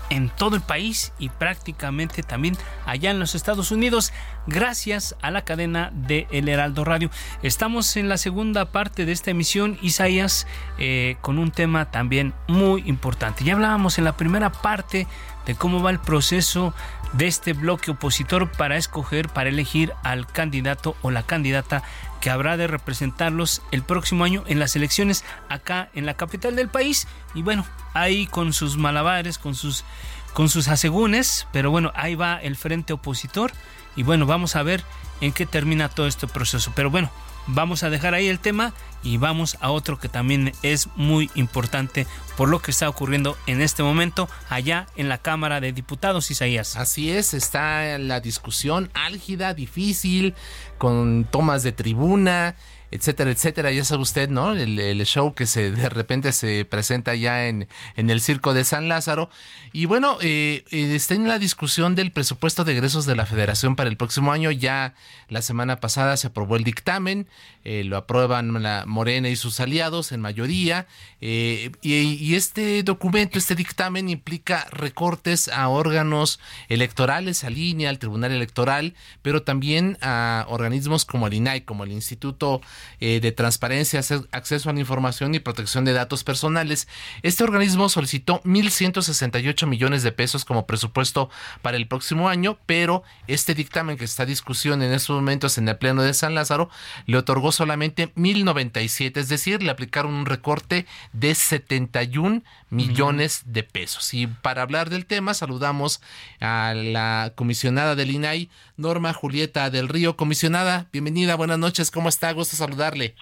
[0.08, 4.12] en todo el país y prácticamente también allá en los Estados Unidos
[4.46, 7.10] gracias a la cadena de El Heraldo Radio.
[7.42, 10.46] Estamos en la segunda parte de esta emisión, Isaías,
[10.78, 13.44] eh, con un tema también muy importante.
[13.44, 15.06] Ya hablábamos en la primera parte
[15.46, 16.74] de cómo va el proceso
[17.16, 21.82] de este bloque opositor para escoger, para elegir al candidato o la candidata
[22.20, 26.68] que habrá de representarlos el próximo año en las elecciones acá en la capital del
[26.68, 27.06] país.
[27.34, 29.84] Y bueno, ahí con sus malabares, con sus,
[30.32, 33.52] con sus asegúnes, pero bueno, ahí va el frente opositor.
[33.96, 34.82] Y bueno, vamos a ver
[35.20, 36.72] en qué termina todo este proceso.
[36.74, 37.10] Pero bueno,
[37.46, 42.06] vamos a dejar ahí el tema y vamos a otro que también es muy importante
[42.36, 46.76] por lo que está ocurriendo en este momento allá en la Cámara de Diputados, Isaías.
[46.76, 50.34] Así es, está la discusión álgida, difícil,
[50.78, 52.56] con tomas de tribuna
[52.94, 53.72] etcétera, etcétera.
[53.72, 54.52] Ya sabe usted, ¿no?
[54.52, 58.88] El, show que se de repente se presenta ya en, en el Circo de San
[58.88, 59.30] Lázaro.
[59.72, 63.74] Y bueno, eh, eh, está en la discusión del presupuesto de egresos de la Federación
[63.74, 64.52] para el próximo año.
[64.52, 64.94] Ya
[65.28, 67.26] la semana pasada se aprobó el dictamen,
[67.64, 70.86] eh, lo aprueban la Morena y sus aliados en mayoría.
[71.20, 78.30] Y, y, este documento, este dictamen implica recortes a órganos electorales, a línea, al Tribunal
[78.30, 82.60] Electoral, pero también a organismos como el INAI, como el Instituto
[83.00, 84.00] eh, de Transparencia,
[84.32, 86.88] Acceso a la Información y Protección de Datos Personales.
[87.22, 91.30] Este organismo solicitó 1.168 millones de pesos como presupuesto
[91.62, 95.68] para el próximo año, pero este dictamen que está a discusión en estos momentos en
[95.68, 96.70] el Pleno de San Lázaro
[97.06, 104.14] le otorgó solamente 1.097, es decir, le aplicaron un recorte de 71 millones de pesos.
[104.14, 106.00] Y para hablar del tema, saludamos
[106.40, 110.16] a la comisionada del INAI, Norma Julieta del Río.
[110.16, 112.32] Comisionada, bienvenida, buenas noches, ¿cómo está?
[112.32, 113.14] Gusto saludarle.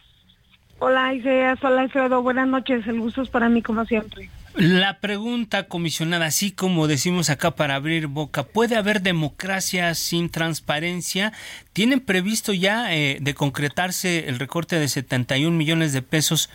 [0.78, 4.28] Hola Isaías, hola Alfredo, buenas noches, el gusto es para mí como siempre.
[4.54, 11.32] La pregunta, comisionada, así como decimos acá para abrir boca, ¿puede haber democracia sin transparencia?
[11.72, 16.50] ¿Tienen previsto ya eh, de concretarse el recorte de 71 millones de pesos?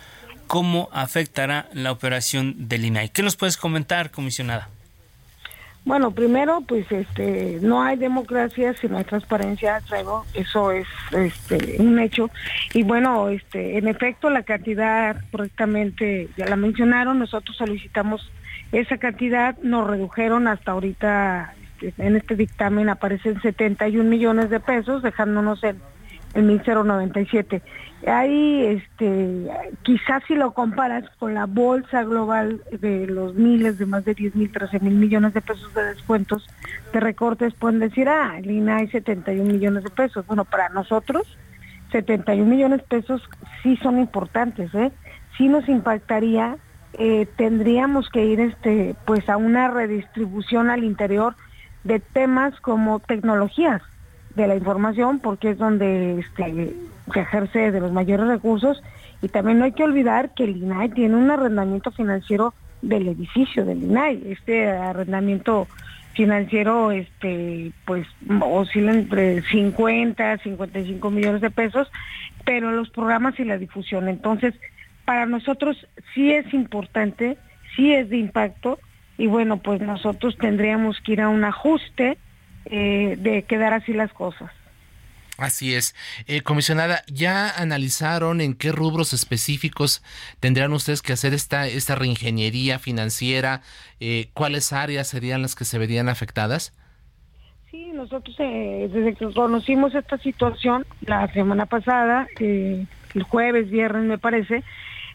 [0.46, 3.08] ¿Cómo afectará la operación del INAI?
[3.08, 4.68] ¿Qué nos puedes comentar, comisionada?
[5.84, 11.76] Bueno, primero, pues este, no hay democracia si no hay transparencia, traigo, eso es este,
[11.78, 12.28] un hecho.
[12.74, 18.30] Y bueno, este, en efecto, la cantidad correctamente ya la mencionaron, nosotros solicitamos
[18.72, 25.02] esa cantidad nos redujeron hasta ahorita, este, en este dictamen aparecen 71 millones de pesos,
[25.02, 25.80] dejándonos en,
[26.34, 27.62] en 1097.
[28.06, 29.48] Ahí, este,
[29.82, 34.36] quizás si lo comparas con la bolsa global de los miles, de más de 10
[34.36, 36.46] mil, 13 mil millones de pesos de descuentos,
[36.92, 40.24] de recortes, pueden decir, ah, el INAI 71 millones de pesos.
[40.26, 41.36] Bueno, para nosotros,
[41.90, 43.28] 71 millones de pesos
[43.62, 44.92] sí son importantes, ¿eh?
[45.36, 46.56] Sí nos impactaría,
[46.92, 51.34] eh, tendríamos que ir este, pues a una redistribución al interior
[51.82, 53.82] de temas como tecnologías
[54.36, 56.74] de la información, porque es donde este,
[57.12, 58.82] se ejerce de los mayores recursos,
[59.20, 63.64] y también no hay que olvidar que el INAI tiene un arrendamiento financiero del edificio
[63.64, 65.66] del INAI, este arrendamiento
[66.14, 68.06] financiero este pues
[68.40, 71.88] oscila entre 50 55 millones de pesos
[72.44, 74.08] pero los programas y la difusión.
[74.08, 74.54] Entonces
[75.04, 77.38] para nosotros sí es importante
[77.76, 78.78] sí es de impacto.
[79.16, 82.18] Y bueno pues nosotros tendríamos que ir a un ajuste
[82.66, 84.50] eh, de quedar así las cosas
[85.38, 85.94] Así es.
[86.26, 90.02] Eh, comisionada, ¿ya analizaron en qué rubros específicos
[90.40, 93.62] tendrían ustedes que hacer esta, esta reingeniería financiera?
[94.00, 96.76] Eh, ¿Cuáles áreas serían las que se verían afectadas?
[97.70, 102.88] Sí, nosotros eh, desde que conocimos esta situación la semana pasada, el
[103.28, 104.64] jueves, viernes me parece,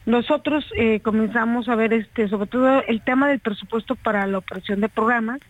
[0.05, 0.65] nosotros
[1.01, 5.41] comenzamos a ver este, sobre todo el tema del presupuesto para la operación de programas,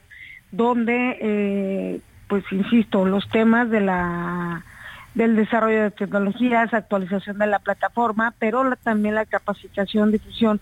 [0.52, 4.64] donde pues insisto, los temas de la
[5.16, 10.60] del desarrollo de tecnologías, actualización de la plataforma, pero también la capacitación, difusión.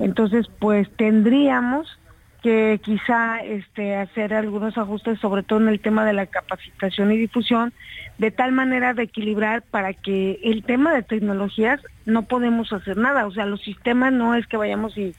[0.00, 1.98] Entonces, pues tendríamos
[2.42, 7.16] que quizá este, hacer algunos ajustes, sobre todo en el tema de la capacitación y
[7.16, 7.72] difusión,
[8.18, 13.26] de tal manera de equilibrar para que el tema de tecnologías no podemos hacer nada.
[13.26, 15.14] O sea, los sistemas no es que vayamos y,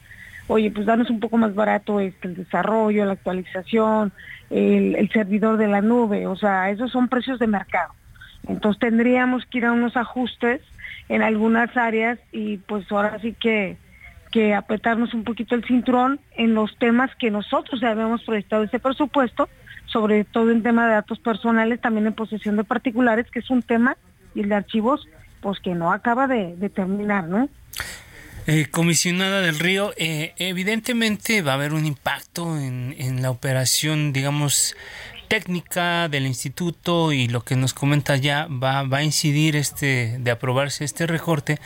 [0.48, 4.12] oye, pues danos un poco más barato este, el desarrollo, la actualización,
[4.50, 7.94] el, servidor de la nube, o sea, esos son precios de mercado.
[8.48, 10.62] Entonces tendríamos que ir a unos ajustes
[11.10, 13.78] en algunas áreas y pues ahora sí que,
[14.32, 18.80] que apretarnos un poquito el cinturón en los temas que nosotros ya habíamos proyectado ese
[18.80, 19.50] presupuesto,
[19.86, 23.62] sobre todo en tema de datos personales, también en posesión de particulares, que es un
[23.62, 23.96] tema,
[24.36, 25.08] y el de archivos,
[25.42, 27.50] pues que no acaba de, de terminar, ¿no?
[28.46, 34.76] Eh, comisionada del Río, eh, evidentemente va a haber un impacto en, la operación, digamos,
[35.30, 40.32] técnica del instituto y lo que nos comenta ya va, va a incidir este de
[40.32, 41.60] aprobarse este recorte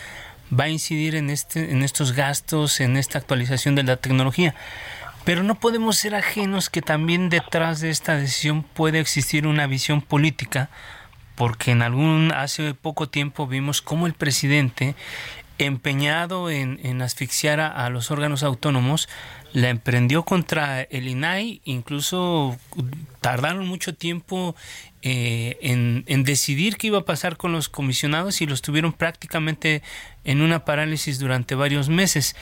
[0.58, 4.54] va a incidir en este en estos gastos en esta actualización de la tecnología.
[5.26, 10.02] Pero no podemos ser ajenos que también detrás de esta decisión puede existir una visión
[10.02, 10.70] política
[11.36, 14.96] porque en algún hace poco tiempo vimos cómo el presidente
[15.66, 19.10] empeñado en, asfixiar a, los órganos autónomos,
[19.54, 22.58] la emprendió contra el INAI, incluso
[23.22, 24.56] tardaron mucho tiempo
[25.02, 29.82] eh, en, en, decidir qué iba a pasar con los comisionados y los tuvieron prácticamente
[30.24, 32.36] en una parálisis durante varios meses.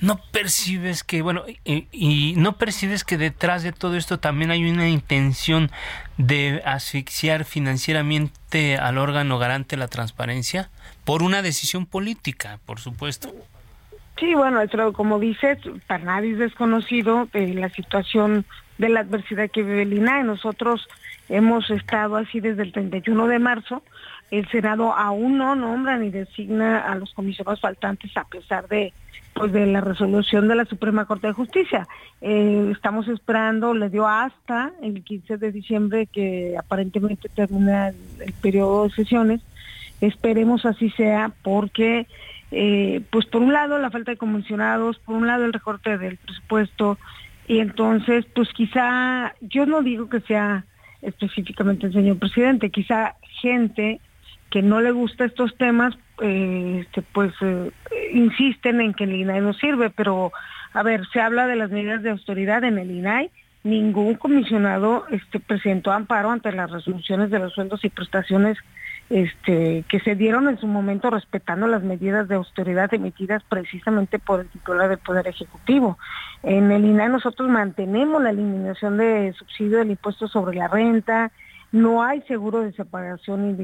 [0.00, 4.88] No percibes que, bueno, y no percibes que detrás de todo esto también hay una
[4.88, 5.70] intención
[6.18, 10.70] de asfixiar financieramente al órgano garante la transparencia
[11.08, 13.32] por una decisión política, por supuesto.
[14.20, 14.60] Sí, bueno,
[14.92, 18.44] como dices, para nadie es desconocido eh, la situación
[18.76, 20.24] de la adversidad que vive el INAE.
[20.24, 20.86] Nosotros
[21.30, 23.82] hemos estado así desde el 31 de marzo.
[24.30, 28.92] El Senado aún no nombra ni designa a los comisionados faltantes a pesar de
[29.32, 31.88] pues de la resolución de la Suprema Corte de Justicia.
[32.20, 38.88] Eh, estamos esperando, le dio hasta el 15 de diciembre que aparentemente termina el periodo
[38.88, 39.40] de sesiones
[40.00, 42.06] Esperemos así sea porque,
[42.50, 46.16] eh, pues por un lado la falta de convencionados, por un lado el recorte del
[46.16, 46.98] presupuesto
[47.48, 50.64] y entonces, pues quizá, yo no digo que sea
[51.00, 54.00] específicamente el señor presidente, quizá gente
[54.50, 57.70] que no le gusta estos temas, eh, este, pues eh,
[58.12, 60.32] insisten en que el INAI no sirve, pero
[60.74, 63.30] a ver, se habla de las medidas de autoridad en el INAI,
[63.64, 68.58] ningún comisionado este, presentó amparo ante las resoluciones de los sueldos y prestaciones
[69.10, 74.40] este, que se dieron en su momento respetando las medidas de austeridad emitidas precisamente por
[74.40, 75.98] el titular del Poder Ejecutivo.
[76.42, 81.32] En el INAE nosotros mantenemos la eliminación de subsidio del impuesto sobre la renta,
[81.70, 83.56] no hay seguro de separación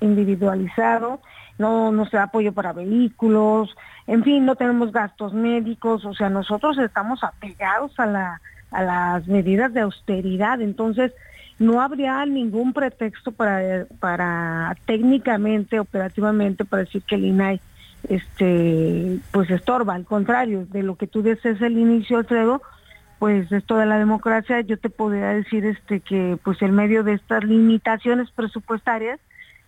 [0.00, 1.20] individualizado,
[1.58, 6.30] no, no se da apoyo para vehículos, en fin, no tenemos gastos médicos, o sea,
[6.30, 8.40] nosotros estamos apegados a, la,
[8.70, 11.12] a las medidas de austeridad, entonces
[11.58, 17.60] no habría ningún pretexto para, para técnicamente, operativamente, para decir que el INAI
[18.08, 22.62] este pues estorba, al contrario, de lo que tú dices el inicio, Alfredo,
[23.18, 27.14] pues esto de la democracia, yo te podría decir este que pues en medio de
[27.14, 29.18] estas limitaciones presupuestarias,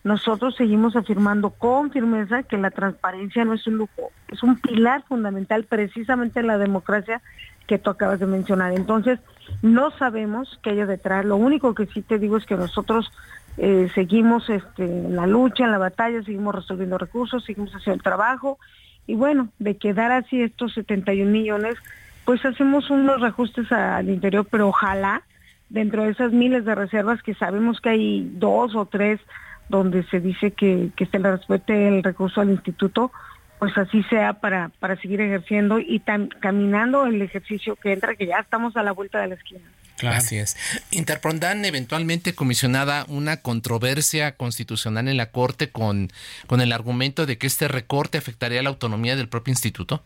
[0.04, 5.02] nosotros seguimos afirmando con firmeza que la transparencia no es un lujo, es un pilar
[5.08, 7.20] fundamental precisamente en la democracia
[7.68, 8.72] que tú acabas de mencionar.
[8.72, 9.20] Entonces,
[9.62, 11.24] no sabemos qué hay detrás.
[11.24, 13.12] Lo único que sí te digo es que nosotros
[13.58, 18.02] eh, seguimos este, en la lucha, en la batalla, seguimos resolviendo recursos, seguimos haciendo el
[18.02, 18.58] trabajo.
[19.06, 21.76] Y bueno, de quedar así estos 71 millones,
[22.24, 25.22] pues hacemos unos reajustes al interior, pero ojalá
[25.68, 29.20] dentro de esas miles de reservas que sabemos que hay dos o tres
[29.68, 33.12] donde se dice que, que se le respete el recurso al instituto,
[33.58, 36.02] pues así sea para, para seguir ejerciendo y
[36.40, 39.60] caminando el ejercicio que entra, que ya estamos a la vuelta de la esquina.
[40.06, 40.56] Así es.
[40.92, 46.08] ¿Interpondrán eventualmente, comisionada, una controversia constitucional en la Corte con,
[46.46, 50.02] con el argumento de que este recorte afectaría la autonomía del propio instituto?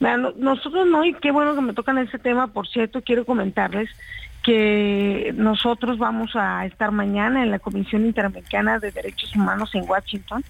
[0.00, 3.90] nosotros no, y qué bueno que me tocan ese tema, por cierto, quiero comentarles
[4.42, 10.42] que nosotros vamos a estar mañana en la Comisión Interamericana de Derechos Humanos en Washington,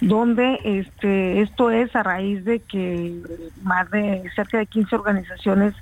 [0.00, 3.14] donde este esto es a raíz de que
[3.62, 5.74] más de cerca de 15 organizaciones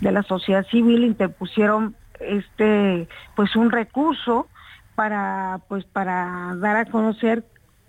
[0.00, 4.48] de la sociedad civil interpusieron este pues un recurso
[4.94, 7.44] para pues para dar a conocer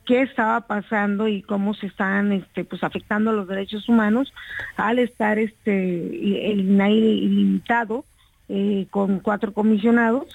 [0.05, 4.31] qué estaba pasando y cómo se están este pues afectando los derechos humanos
[4.75, 8.05] al estar este el INAI ilimitado
[8.49, 10.25] eh, con cuatro comisionados.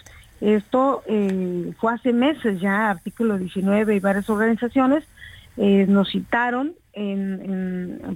[0.40, 5.04] Esto eh, fue hace meses ya, artículo 19 y varias organizaciones
[5.56, 6.74] eh, nos citaron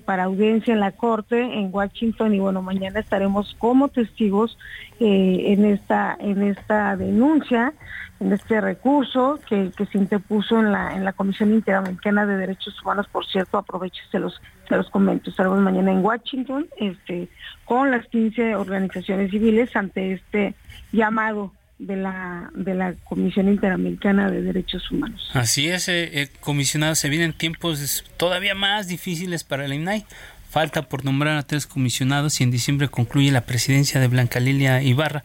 [0.04, 4.58] para audiencia en la Corte en Washington y bueno, mañana estaremos como testigos
[5.00, 7.72] en, esta, en esta denuncia,
[8.20, 13.06] en este recurso que, se interpuso en la, en la Comisión Interamericana de Derechos Humanos.
[13.10, 14.40] Por cierto, aprovecho se los,
[14.70, 15.30] los comento.
[15.30, 17.28] Estaremos mañana en Washington este,
[17.64, 20.54] con las 15 organizaciones civiles ante este
[20.92, 25.30] llamado de la de la Comisión Interamericana de Derechos Humanos.
[25.34, 30.06] Así es, eh, eh, comisionado, se vienen tiempos todavía más difíciles para el INAI.
[30.48, 34.80] Falta por nombrar a tres comisionados y en diciembre concluye la presidencia de Blanca Lilia
[34.80, 35.24] Ibarra.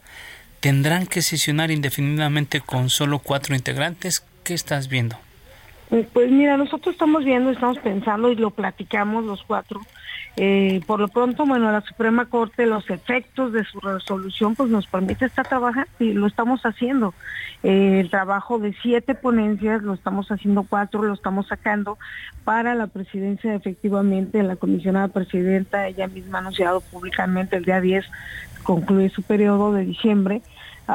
[0.62, 4.24] ¿Tendrán que sesionar indefinidamente con solo cuatro integrantes?
[4.44, 5.16] ¿Qué estás viendo?
[5.90, 9.80] Eh, pues mira, nosotros estamos viendo, estamos pensando y lo platicamos los cuatro
[10.36, 14.86] eh, por lo pronto, bueno, la Suprema Corte, los efectos de su resolución, pues nos
[14.86, 17.12] permite estar trabajando y lo estamos haciendo.
[17.62, 21.98] Eh, el trabajo de siete ponencias, lo estamos haciendo cuatro, lo estamos sacando
[22.44, 28.04] para la presidencia, efectivamente, la comisionada presidenta, ella misma ha anunciado públicamente el día 10,
[28.62, 30.40] concluye su periodo de diciembre.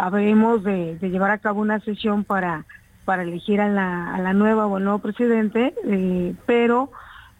[0.06, 2.66] Habremos de, llevar a cabo una sesión para,
[3.06, 6.91] para elegir a la, nueva o el nuevo presidente, eh, pero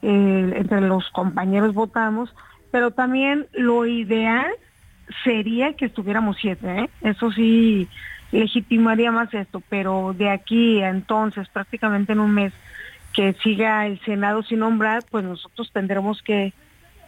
[0.02, 2.34] eh, entre los compañeros votamos,
[2.72, 4.48] pero también lo ideal
[5.24, 6.90] sería que estuviéramos siete, ¿eh?
[7.02, 7.88] eso sí
[8.32, 12.54] legitimaría más esto, pero de aquí a entonces, prácticamente en un mes,
[13.14, 16.54] que siga el Senado sin nombrar, pues nosotros tendremos que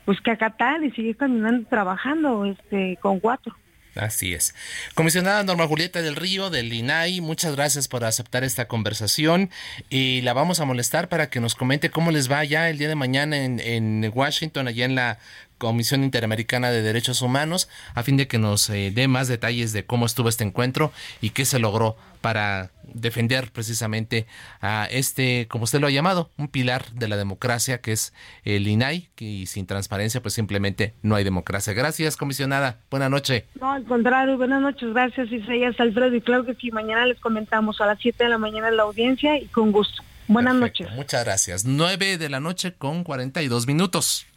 [0.06, 3.56] pues acatar y seguir caminando trabajando este con cuatro.
[3.95, 4.53] Así es.
[4.93, 9.49] Comisionada Norma Julieta del Río, del INAI, muchas gracias por aceptar esta conversación
[9.89, 12.87] y la vamos a molestar para que nos comente cómo les va ya el día
[12.87, 15.19] de mañana en, en Washington, allá en la
[15.60, 19.86] Comisión Interamericana de Derechos Humanos, a fin de que nos eh, dé más detalles de
[19.86, 20.91] cómo estuvo este encuentro
[21.22, 24.26] y qué se logró para defender precisamente
[24.62, 28.68] a este, como usted lo ha llamado, un pilar de la democracia que es el
[28.68, 31.74] INAI, y sin transparencia pues simplemente no hay democracia.
[31.74, 32.80] Gracias, comisionada.
[32.89, 33.43] Buenas noches.
[33.60, 34.91] No, al contrario, buenas noches.
[34.93, 36.16] Gracias, Isaías Alfredo.
[36.16, 38.84] Y claro que sí, mañana les comentamos a las 7 de la mañana en la
[38.84, 40.03] audiencia y con gusto.
[40.28, 40.88] Buenas noches.
[40.95, 41.66] Muchas gracias.
[41.66, 44.28] 9 de la noche con 42 minutos.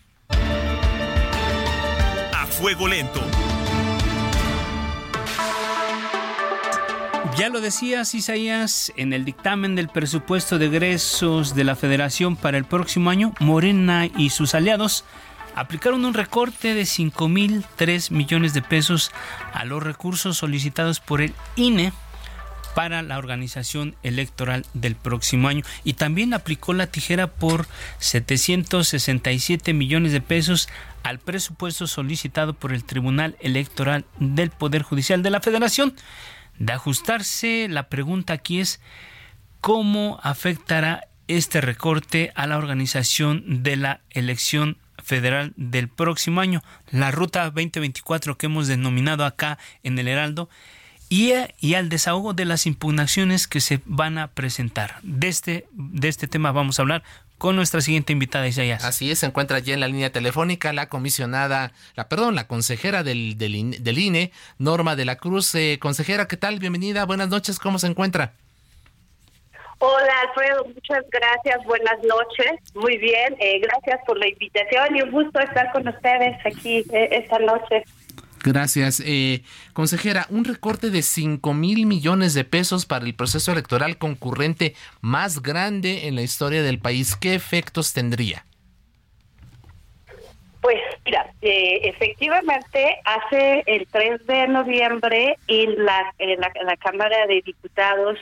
[2.62, 3.20] Fuego lento.
[7.36, 12.58] Ya lo decías, Isaías, en el dictamen del presupuesto de egresos de la Federación para
[12.58, 15.04] el próximo año, Morena y sus aliados
[15.56, 19.10] aplicaron un recorte de 5.003 millones de pesos
[19.52, 21.92] a los recursos solicitados por el INE
[22.74, 25.62] para la organización electoral del próximo año.
[25.84, 27.66] Y también aplicó la tijera por
[27.98, 30.68] 767 millones de pesos
[31.02, 35.94] al presupuesto solicitado por el Tribunal Electoral del Poder Judicial de la Federación.
[36.58, 38.80] De ajustarse, la pregunta aquí es
[39.60, 47.10] cómo afectará este recorte a la organización de la elección federal del próximo año, la
[47.10, 50.48] ruta 2024 que hemos denominado acá en el Heraldo,
[51.12, 54.94] y, y, al desahogo de las impugnaciones que se van a presentar.
[55.02, 57.02] De este, de este tema vamos a hablar
[57.36, 58.82] con nuestra siguiente invitada, Isaías.
[58.82, 63.02] Así es, se encuentra ya en la línea telefónica la comisionada, la perdón, la consejera
[63.02, 65.54] del, del, INE, Norma de la Cruz.
[65.54, 66.58] Eh, consejera, ¿qué tal?
[66.60, 68.32] Bienvenida, buenas noches, ¿cómo se encuentra?
[69.84, 75.10] Hola Alfredo, muchas gracias, buenas noches, muy bien, eh, gracias por la invitación y un
[75.10, 77.84] gusto estar con ustedes aquí eh, esta noche.
[78.42, 79.00] Gracias.
[79.06, 84.74] Eh, consejera, un recorte de 5 mil millones de pesos para el proceso electoral concurrente
[85.00, 87.16] más grande en la historia del país.
[87.16, 88.44] ¿Qué efectos tendría?
[90.60, 98.18] Pues mira, eh, efectivamente hace el 3 de noviembre en la, la, Cámara de Diputados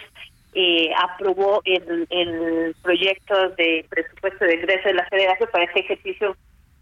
[0.54, 6.34] eh, aprobó el, el proyecto de presupuesto de ingreso de la Federación para este ejercicio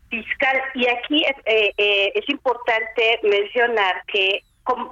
[0.08, 0.60] fiscal.
[0.74, 4.42] Y aquí es, eh, eh, es importante mencionar que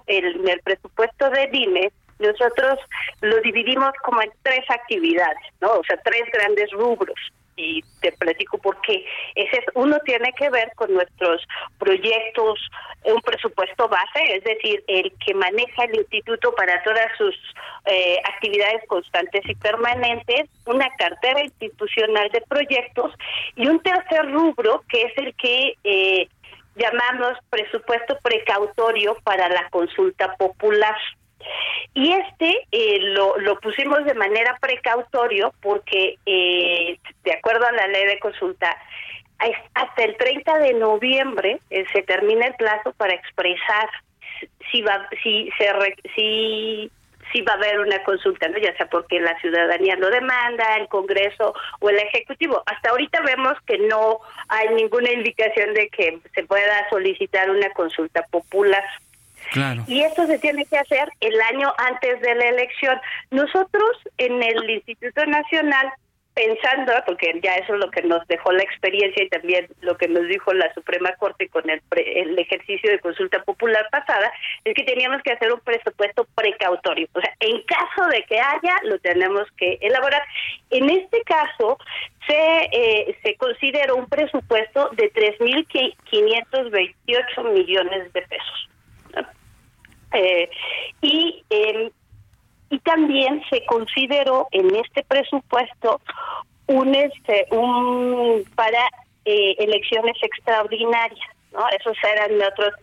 [0.06, 2.78] el, el presupuesto de DIME nosotros
[3.20, 5.72] lo dividimos como en tres actividades, ¿no?
[5.72, 7.18] O sea, tres grandes rubros
[7.56, 9.04] y te platico por qué.
[9.34, 11.42] Ese uno tiene que ver con nuestros
[11.78, 12.60] proyectos,
[13.04, 17.34] un presupuesto base, es decir, el que maneja el instituto para todas sus
[17.86, 23.12] eh, actividades constantes y permanentes, una cartera institucional de proyectos
[23.56, 26.28] y un tercer rubro que es el que eh,
[26.76, 30.96] llamamos presupuesto precautorio para la consulta popular.
[31.94, 37.86] Y este eh, lo, lo pusimos de manera precautorio porque, eh, de acuerdo a la
[37.86, 38.76] ley de consulta,
[39.74, 43.88] hasta el 30 de noviembre eh, se termina el plazo para expresar
[44.70, 45.72] si va si se
[46.14, 46.90] si
[47.32, 48.58] si va a haber una consulta, ¿no?
[48.58, 52.62] ya sea porque la ciudadanía lo demanda, el Congreso o el Ejecutivo.
[52.66, 58.22] Hasta ahorita vemos que no hay ninguna indicación de que se pueda solicitar una consulta
[58.30, 58.84] popular.
[59.86, 62.98] Y esto se tiene que hacer el año antes de la elección.
[63.30, 65.92] Nosotros en el Instituto Nacional
[66.36, 70.06] pensando, porque ya eso es lo que nos dejó la experiencia y también lo que
[70.06, 74.30] nos dijo la Suprema Corte con el, el ejercicio de consulta popular pasada,
[74.62, 77.08] es que teníamos que hacer un presupuesto precautorio.
[77.14, 80.22] O sea, en caso de que haya, lo tenemos que elaborar.
[80.68, 81.78] En este caso,
[82.26, 88.68] se, eh, se consideró un presupuesto de 3.528 millones de pesos.
[90.12, 90.48] Eh,
[91.02, 91.90] y em,
[92.70, 96.00] y también se consideró en este presupuesto
[96.66, 98.88] un este un para
[99.24, 102.74] eh, elecciones extraordinarias no esos eran otros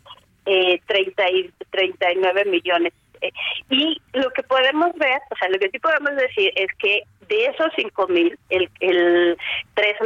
[0.46, 2.94] eh, 30 y 39 millones.
[3.22, 3.32] Eh,
[3.70, 7.46] y lo que podemos ver o sea lo que sí podemos decir es que de
[7.46, 9.38] esos cinco mil el el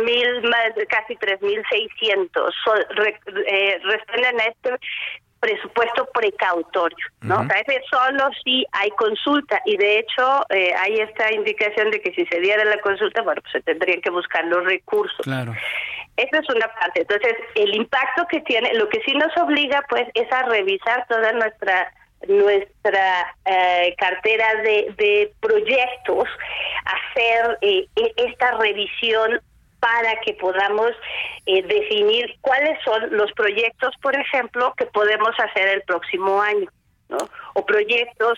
[0.05, 2.53] mil más casi tres mil seiscientos
[3.47, 4.69] eh, responden a este
[5.39, 7.35] presupuesto precautorio, ¿no?
[7.35, 12.11] a veces solo si hay consulta y de hecho eh, hay esta indicación de que
[12.13, 15.21] si se diera la consulta, bueno, pues se tendrían que buscar los recursos.
[15.23, 15.53] Claro.
[16.15, 17.01] Esa es una parte.
[17.01, 21.31] Entonces, el impacto que tiene, lo que sí nos obliga, pues, es a revisar toda
[21.33, 21.93] nuestra
[22.27, 26.27] nuestra eh, cartera de, de proyectos,
[26.83, 29.39] hacer eh, e, esta revisión
[29.79, 30.91] para que podamos
[31.45, 36.69] eh, definir cuáles son los proyectos, por ejemplo, que podemos hacer el próximo año.
[37.09, 37.17] ¿no?
[37.53, 38.37] O proyectos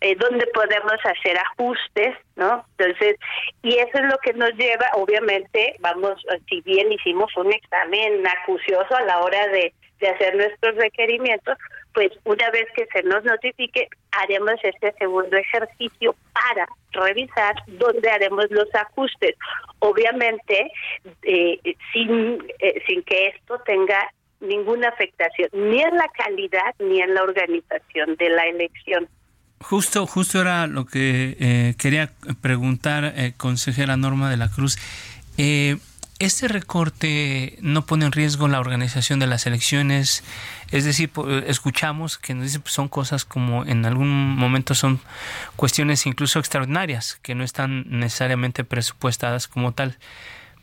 [0.00, 2.64] eh, donde podemos hacer ajustes, ¿no?
[2.78, 3.16] Entonces,
[3.62, 8.96] y eso es lo que nos lleva, obviamente, vamos, si bien hicimos un examen acucioso
[8.96, 11.58] a la hora de, de hacer nuestros requerimientos,
[11.96, 18.44] pues una vez que se nos notifique, haremos este segundo ejercicio para revisar dónde haremos
[18.50, 19.34] los ajustes.
[19.78, 20.70] Obviamente,
[21.22, 21.58] eh,
[21.94, 27.22] sin, eh, sin que esto tenga ninguna afectación, ni en la calidad ni en la
[27.22, 29.08] organización de la elección.
[29.60, 32.10] Justo, justo era lo que eh, quería
[32.42, 34.76] preguntar, consejera Norma de la Cruz.
[35.38, 35.78] Eh,
[36.18, 40.24] ¿Este recorte no pone en riesgo la organización de las elecciones?
[40.76, 41.10] Es decir,
[41.46, 45.00] escuchamos que nos dicen que son cosas como en algún momento son
[45.56, 49.96] cuestiones incluso extraordinarias, que no están necesariamente presupuestadas como tal.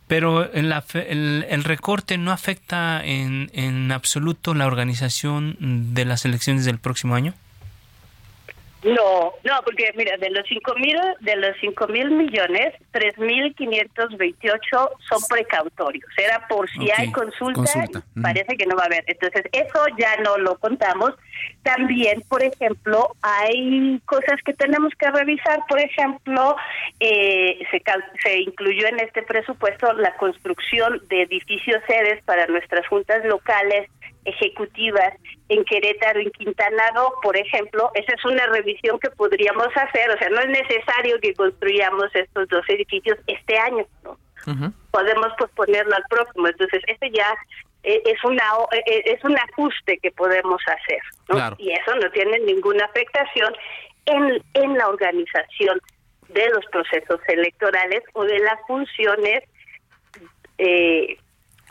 [0.07, 5.57] Pero el, recorte no afecta en absoluto la organización
[5.95, 7.33] de las elecciones del próximo año.
[8.83, 13.55] No, no, porque mira, de los cinco mil, de los cinco mil millones, tres mil
[13.55, 16.09] quinientos veintiocho son precautorios.
[16.17, 17.63] Era por si hay consulta,
[18.21, 19.03] parece que no va a haber.
[19.07, 21.13] Entonces eso ya no lo contamos.
[21.63, 25.61] También, por ejemplo, hay cosas que tenemos que revisar.
[25.69, 26.55] Por ejemplo,
[26.99, 27.81] eh, se,
[28.21, 33.89] se incluyó en este presupuesto la construcción de edificios sedes para nuestras juntas locales
[34.25, 35.13] ejecutivas
[35.49, 40.17] en Querétaro, en Quintana Roo, por ejemplo, esa es una revisión que podríamos hacer, o
[40.17, 44.17] sea, no es necesario que construyamos estos dos edificios este año, ¿no?
[44.91, 46.47] podemos posponerlo al próximo.
[46.47, 47.33] Entonces, este ya
[47.83, 48.43] eh, es una
[48.73, 50.99] eh, eh, es un ajuste que podemos hacer
[51.57, 53.53] y eso no tiene ninguna afectación
[54.05, 55.79] en, en la organización
[56.29, 59.43] de los procesos electorales o de las funciones
[60.57, 61.17] eh,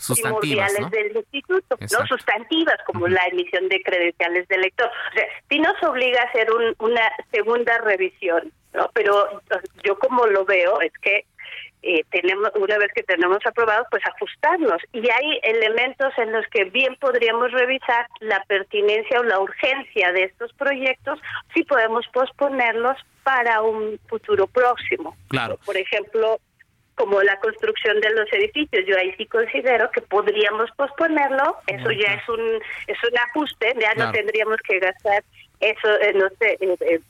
[0.03, 4.87] sustantivas del instituto, no sustantivas como la emisión de credenciales de elector.
[4.87, 6.49] O sea, sí nos obliga a hacer
[6.79, 8.91] una segunda revisión, ¿no?
[8.95, 9.43] Pero
[9.85, 11.25] yo como lo veo es que
[11.85, 14.81] eh, tenemos una vez que tenemos aprobado pues ajustarnos.
[14.93, 20.25] Y hay elementos en los que bien podríamos revisar la pertinencia o la urgencia de
[20.25, 21.19] estos proyectos
[21.55, 25.17] si podemos posponerlos para un futuro próximo.
[25.29, 25.59] Claro.
[25.65, 26.41] Por ejemplo
[26.95, 28.85] como la construcción de los edificios.
[28.87, 31.57] Yo ahí sí considero que podríamos posponerlo.
[31.67, 35.23] Eso ya es un es un ajuste ya no tendríamos que gastar
[35.61, 37.01] eso eh, no sé eh,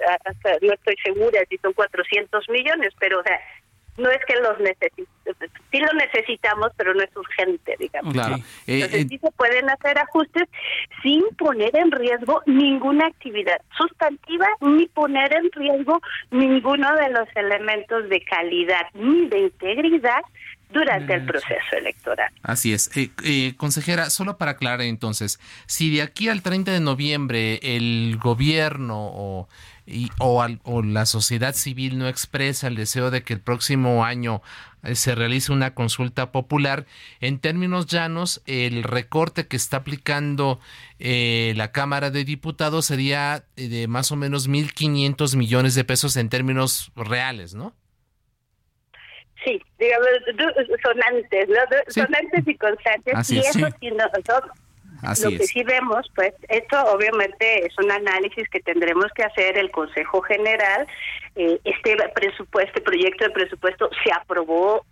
[0.61, 3.41] no estoy segura si son 400 millones pero o sea
[3.97, 8.13] no es que los necesitemos, sí lo necesitamos, pero no es urgente, digamos.
[8.13, 8.37] Claro.
[8.67, 10.49] Entonces eh, sí se pueden hacer ajustes
[11.03, 18.09] sin poner en riesgo ninguna actividad sustantiva ni poner en riesgo ninguno de los elementos
[18.09, 20.23] de calidad ni de integridad
[20.73, 22.33] durante el proceso electoral.
[22.43, 22.97] Así es.
[22.97, 28.17] Eh, eh, consejera, solo para aclarar entonces, si de aquí al 30 de noviembre el
[28.19, 29.49] gobierno o
[29.87, 34.43] y, o, o, la sociedad civil no expresa el deseo de que el próximo año
[34.85, 36.87] eh, se realice una consulta popular,
[37.21, 40.61] en términos llanos, el recorte que está aplicando
[40.99, 46.17] eh, la Cámara de Diputados sería eh, de más o menos 1.500 millones de pesos
[46.17, 47.75] en términos reales, ¿no?
[49.45, 50.09] Sí, digamos,
[50.83, 51.57] sonantes, ¿no?
[51.89, 53.31] Sonantes y constantes.
[53.31, 53.91] y eso sí.
[55.03, 59.71] Lo que sí vemos, pues, esto obviamente es un análisis que tendremos que hacer el
[59.71, 60.87] Consejo General.
[61.35, 64.87] Eh, este presupuesto, este proyecto de presupuesto se aprobó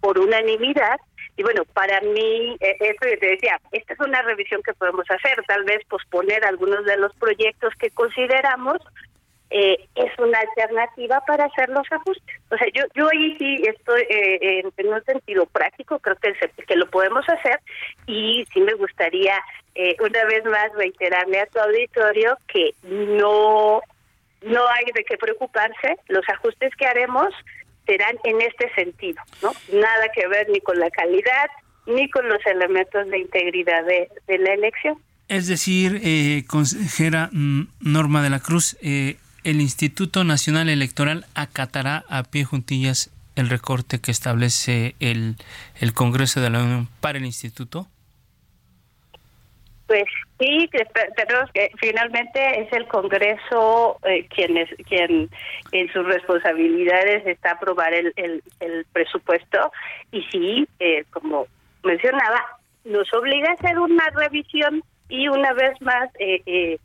[0.00, 0.98] por unanimidad.
[1.36, 5.42] Y bueno, para mí, eh, eso te decía, esta es una revisión que podemos hacer,
[5.46, 8.78] tal vez posponer algunos de los proyectos que consideramos
[9.52, 12.36] eh, es una alternativa para hacer los ajustes.
[12.50, 16.32] O sea, yo, yo ahí sí estoy eh, en, un sentido práctico, creo que,
[16.66, 17.60] que lo podemos hacer
[18.06, 19.38] y sí me gustaría
[19.74, 23.80] eh, una vez más reiterarle a tu auditorio que no,
[24.42, 27.34] no hay de qué preocuparse, los ajustes que haremos
[27.86, 29.52] serán en este sentido, ¿no?
[29.72, 31.50] Nada que ver ni con la calidad
[31.86, 34.98] ni con los elementos de integridad de, de la elección.
[35.28, 42.04] Es decir, eh, consejera mm, Norma de la Cruz, eh, el Instituto Nacional Electoral acatará
[42.08, 45.36] a pie juntillas el recorte que establece el,
[45.80, 47.86] el Congreso de la Unión para el Instituto?
[49.86, 50.04] Pues
[50.38, 50.70] sí,
[51.16, 55.28] pero que finalmente es el Congreso eh, quien es, quien
[55.72, 59.70] en sus responsabilidades está aprobar el, el, presupuesto
[60.10, 61.46] y sí, eh, como
[61.82, 62.42] mencionaba,
[62.84, 66.78] nos obliga a hacer una revisión y una vez más eh,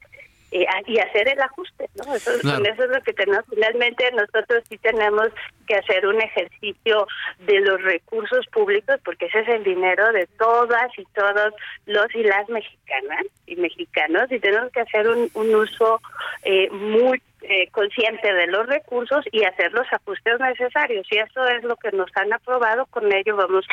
[0.51, 2.15] eh y hacer el ajuste, ¿no?
[2.15, 3.43] Eso, eso es lo que tenemos.
[3.49, 5.29] Finalmente nosotros sí tenemos
[5.67, 7.07] que hacer un ejercicio
[7.39, 11.53] de los recursos públicos porque ese es el dinero de todas y todos
[11.85, 16.01] los y las mexicanas y mexicanos y tenemos que hacer un, un uso
[16.43, 21.05] eh, muy eh, consciente de los recursos y hacer los ajustes necesarios.
[21.11, 23.65] Y eso es lo que nos han aprobado, con ello vamos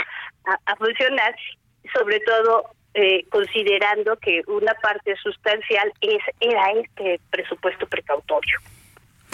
[0.44, 1.34] a, a funcionar,
[1.92, 8.58] sobre todo eh, considerando que una parte sustancial es era este presupuesto precautorio.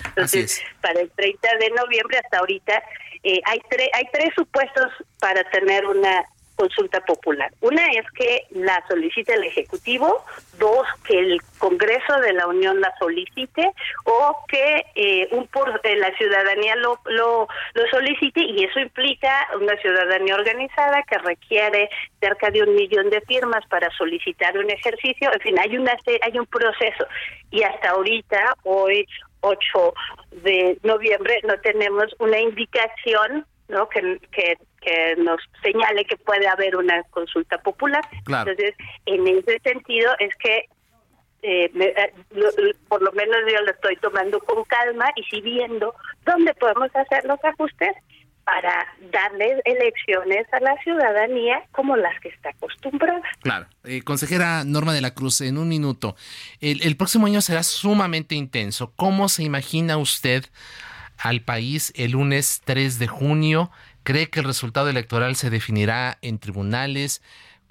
[0.04, 2.82] Entonces, para el 30 de noviembre hasta ahorita
[3.22, 3.60] eh, hay,
[3.92, 6.24] hay tres supuestos para tener una
[6.60, 7.50] consulta popular.
[7.62, 10.22] Una es que la solicite el Ejecutivo,
[10.58, 13.72] dos, que el Congreso de la Unión la solicite
[14.04, 17.48] o que eh, un por, eh, la ciudadanía lo, lo,
[17.90, 21.88] solicite y eso implica una ciudadanía organizada que requiere
[22.20, 25.32] cerca de un millón de firmas para solicitar un ejercicio.
[25.32, 27.06] En fin, hay, una, hay un proceso
[27.50, 29.06] y hasta ahorita, hoy
[29.40, 29.94] 8
[30.42, 33.88] de noviembre, no tenemos una indicación ¿no?
[33.88, 38.02] que que nos señale que puede haber una consulta popular.
[38.12, 38.74] Entonces,
[39.06, 40.66] en ese sentido es que
[41.42, 42.12] eh, eh,
[42.88, 45.94] por lo menos yo lo estoy tomando con calma y si viendo
[46.26, 47.92] dónde podemos hacer los ajustes
[48.44, 53.22] para darle elecciones a la ciudadanía como las que está acostumbrada.
[53.42, 53.66] Claro.
[53.84, 56.16] Eh, consejera Norma de la Cruz, en un minuto,
[56.60, 58.92] el, el próximo año será sumamente intenso.
[58.96, 60.44] ¿Cómo se imagina usted
[61.16, 63.70] al país el lunes 3 de junio?
[64.02, 67.22] ¿Cree que el resultado electoral se definirá en tribunales?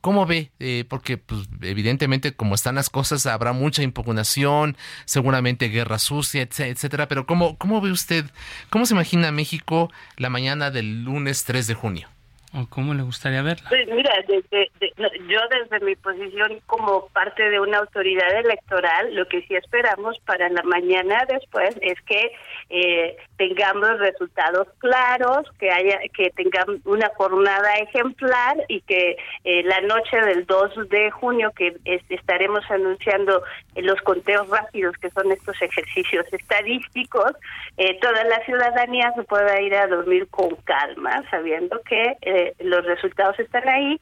[0.01, 0.51] ¿Cómo ve?
[0.59, 7.07] Eh, porque pues, evidentemente como están las cosas habrá mucha impugnación, seguramente guerra sucia, etcétera,
[7.07, 8.25] pero ¿cómo, ¿cómo ve usted,
[8.69, 12.09] cómo se imagina México la mañana del lunes 3 de junio?
[12.52, 13.70] ¿O cómo le gustaría verla?
[13.70, 19.56] Pues mira, yo desde mi posición como parte de una autoridad electoral, lo que sí
[19.56, 22.32] esperamos para la mañana después es que
[22.72, 29.82] eh, tengamos resultados claros, que haya que tengamos una jornada ejemplar y que eh, la
[29.82, 31.78] noche del 2 de junio que
[32.10, 33.43] estaremos anunciando
[33.76, 37.32] los conteos rápidos que son estos ejercicios estadísticos,
[37.78, 42.18] eh, toda la ciudadanía se pueda ir a dormir con calma, sabiendo que
[42.60, 44.00] los resultados están ahí,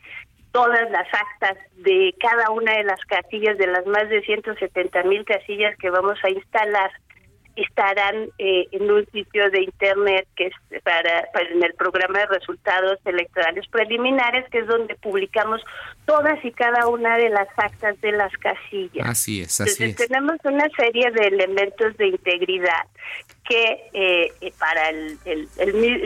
[0.52, 5.24] todas las actas de cada una de las casillas, de las más de 170 mil
[5.26, 6.92] casillas que vamos a instalar,
[7.58, 13.00] estarán eh, en un sitio de internet que es para, en el programa de resultados
[13.06, 15.62] electorales preliminares que es donde publicamos
[16.06, 19.10] todas y cada una de las actas de las casillas.
[19.10, 22.86] Así es, así Entonces, Tenemos una serie de elementos de integridad
[23.48, 25.18] que eh, eh, para el,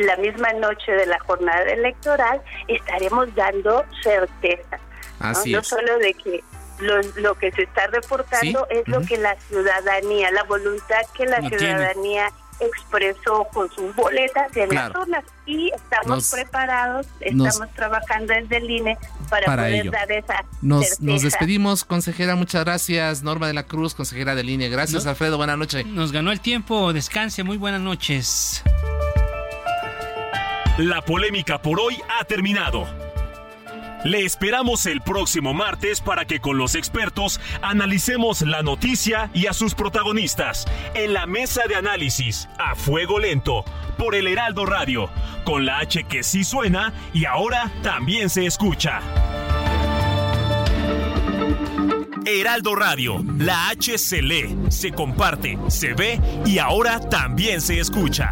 [0.05, 4.79] la misma noche de la jornada electoral estaremos dando certeza.
[5.45, 5.63] ¿no?
[5.63, 6.43] solo de que
[6.81, 12.31] lo, que se está reportando es lo que la ciudadanía, la voluntad que la ciudadanía
[12.59, 18.97] expresó con sus boletas en las zonas y estamos preparados, estamos trabajando desde el INE
[19.29, 24.35] para, poder dar esa nos, nos, despedimos, consejera, muchas gracias, Norma de la Cruz, consejera
[24.35, 25.07] del INE, gracias.
[25.07, 25.85] Alfredo, buenas noches.
[25.87, 28.63] Nos ganó el tiempo, descanse, muy buenas noches.
[30.77, 33.10] La polémica por hoy ha terminado.
[34.03, 39.53] Le esperamos el próximo martes para que con los expertos analicemos la noticia y a
[39.53, 43.63] sus protagonistas en la mesa de análisis a fuego lento
[43.97, 45.09] por el Heraldo Radio,
[45.43, 49.01] con la H que sí suena y ahora también se escucha.
[52.25, 58.31] Heraldo Radio, la H se lee, se comparte, se ve y ahora también se escucha.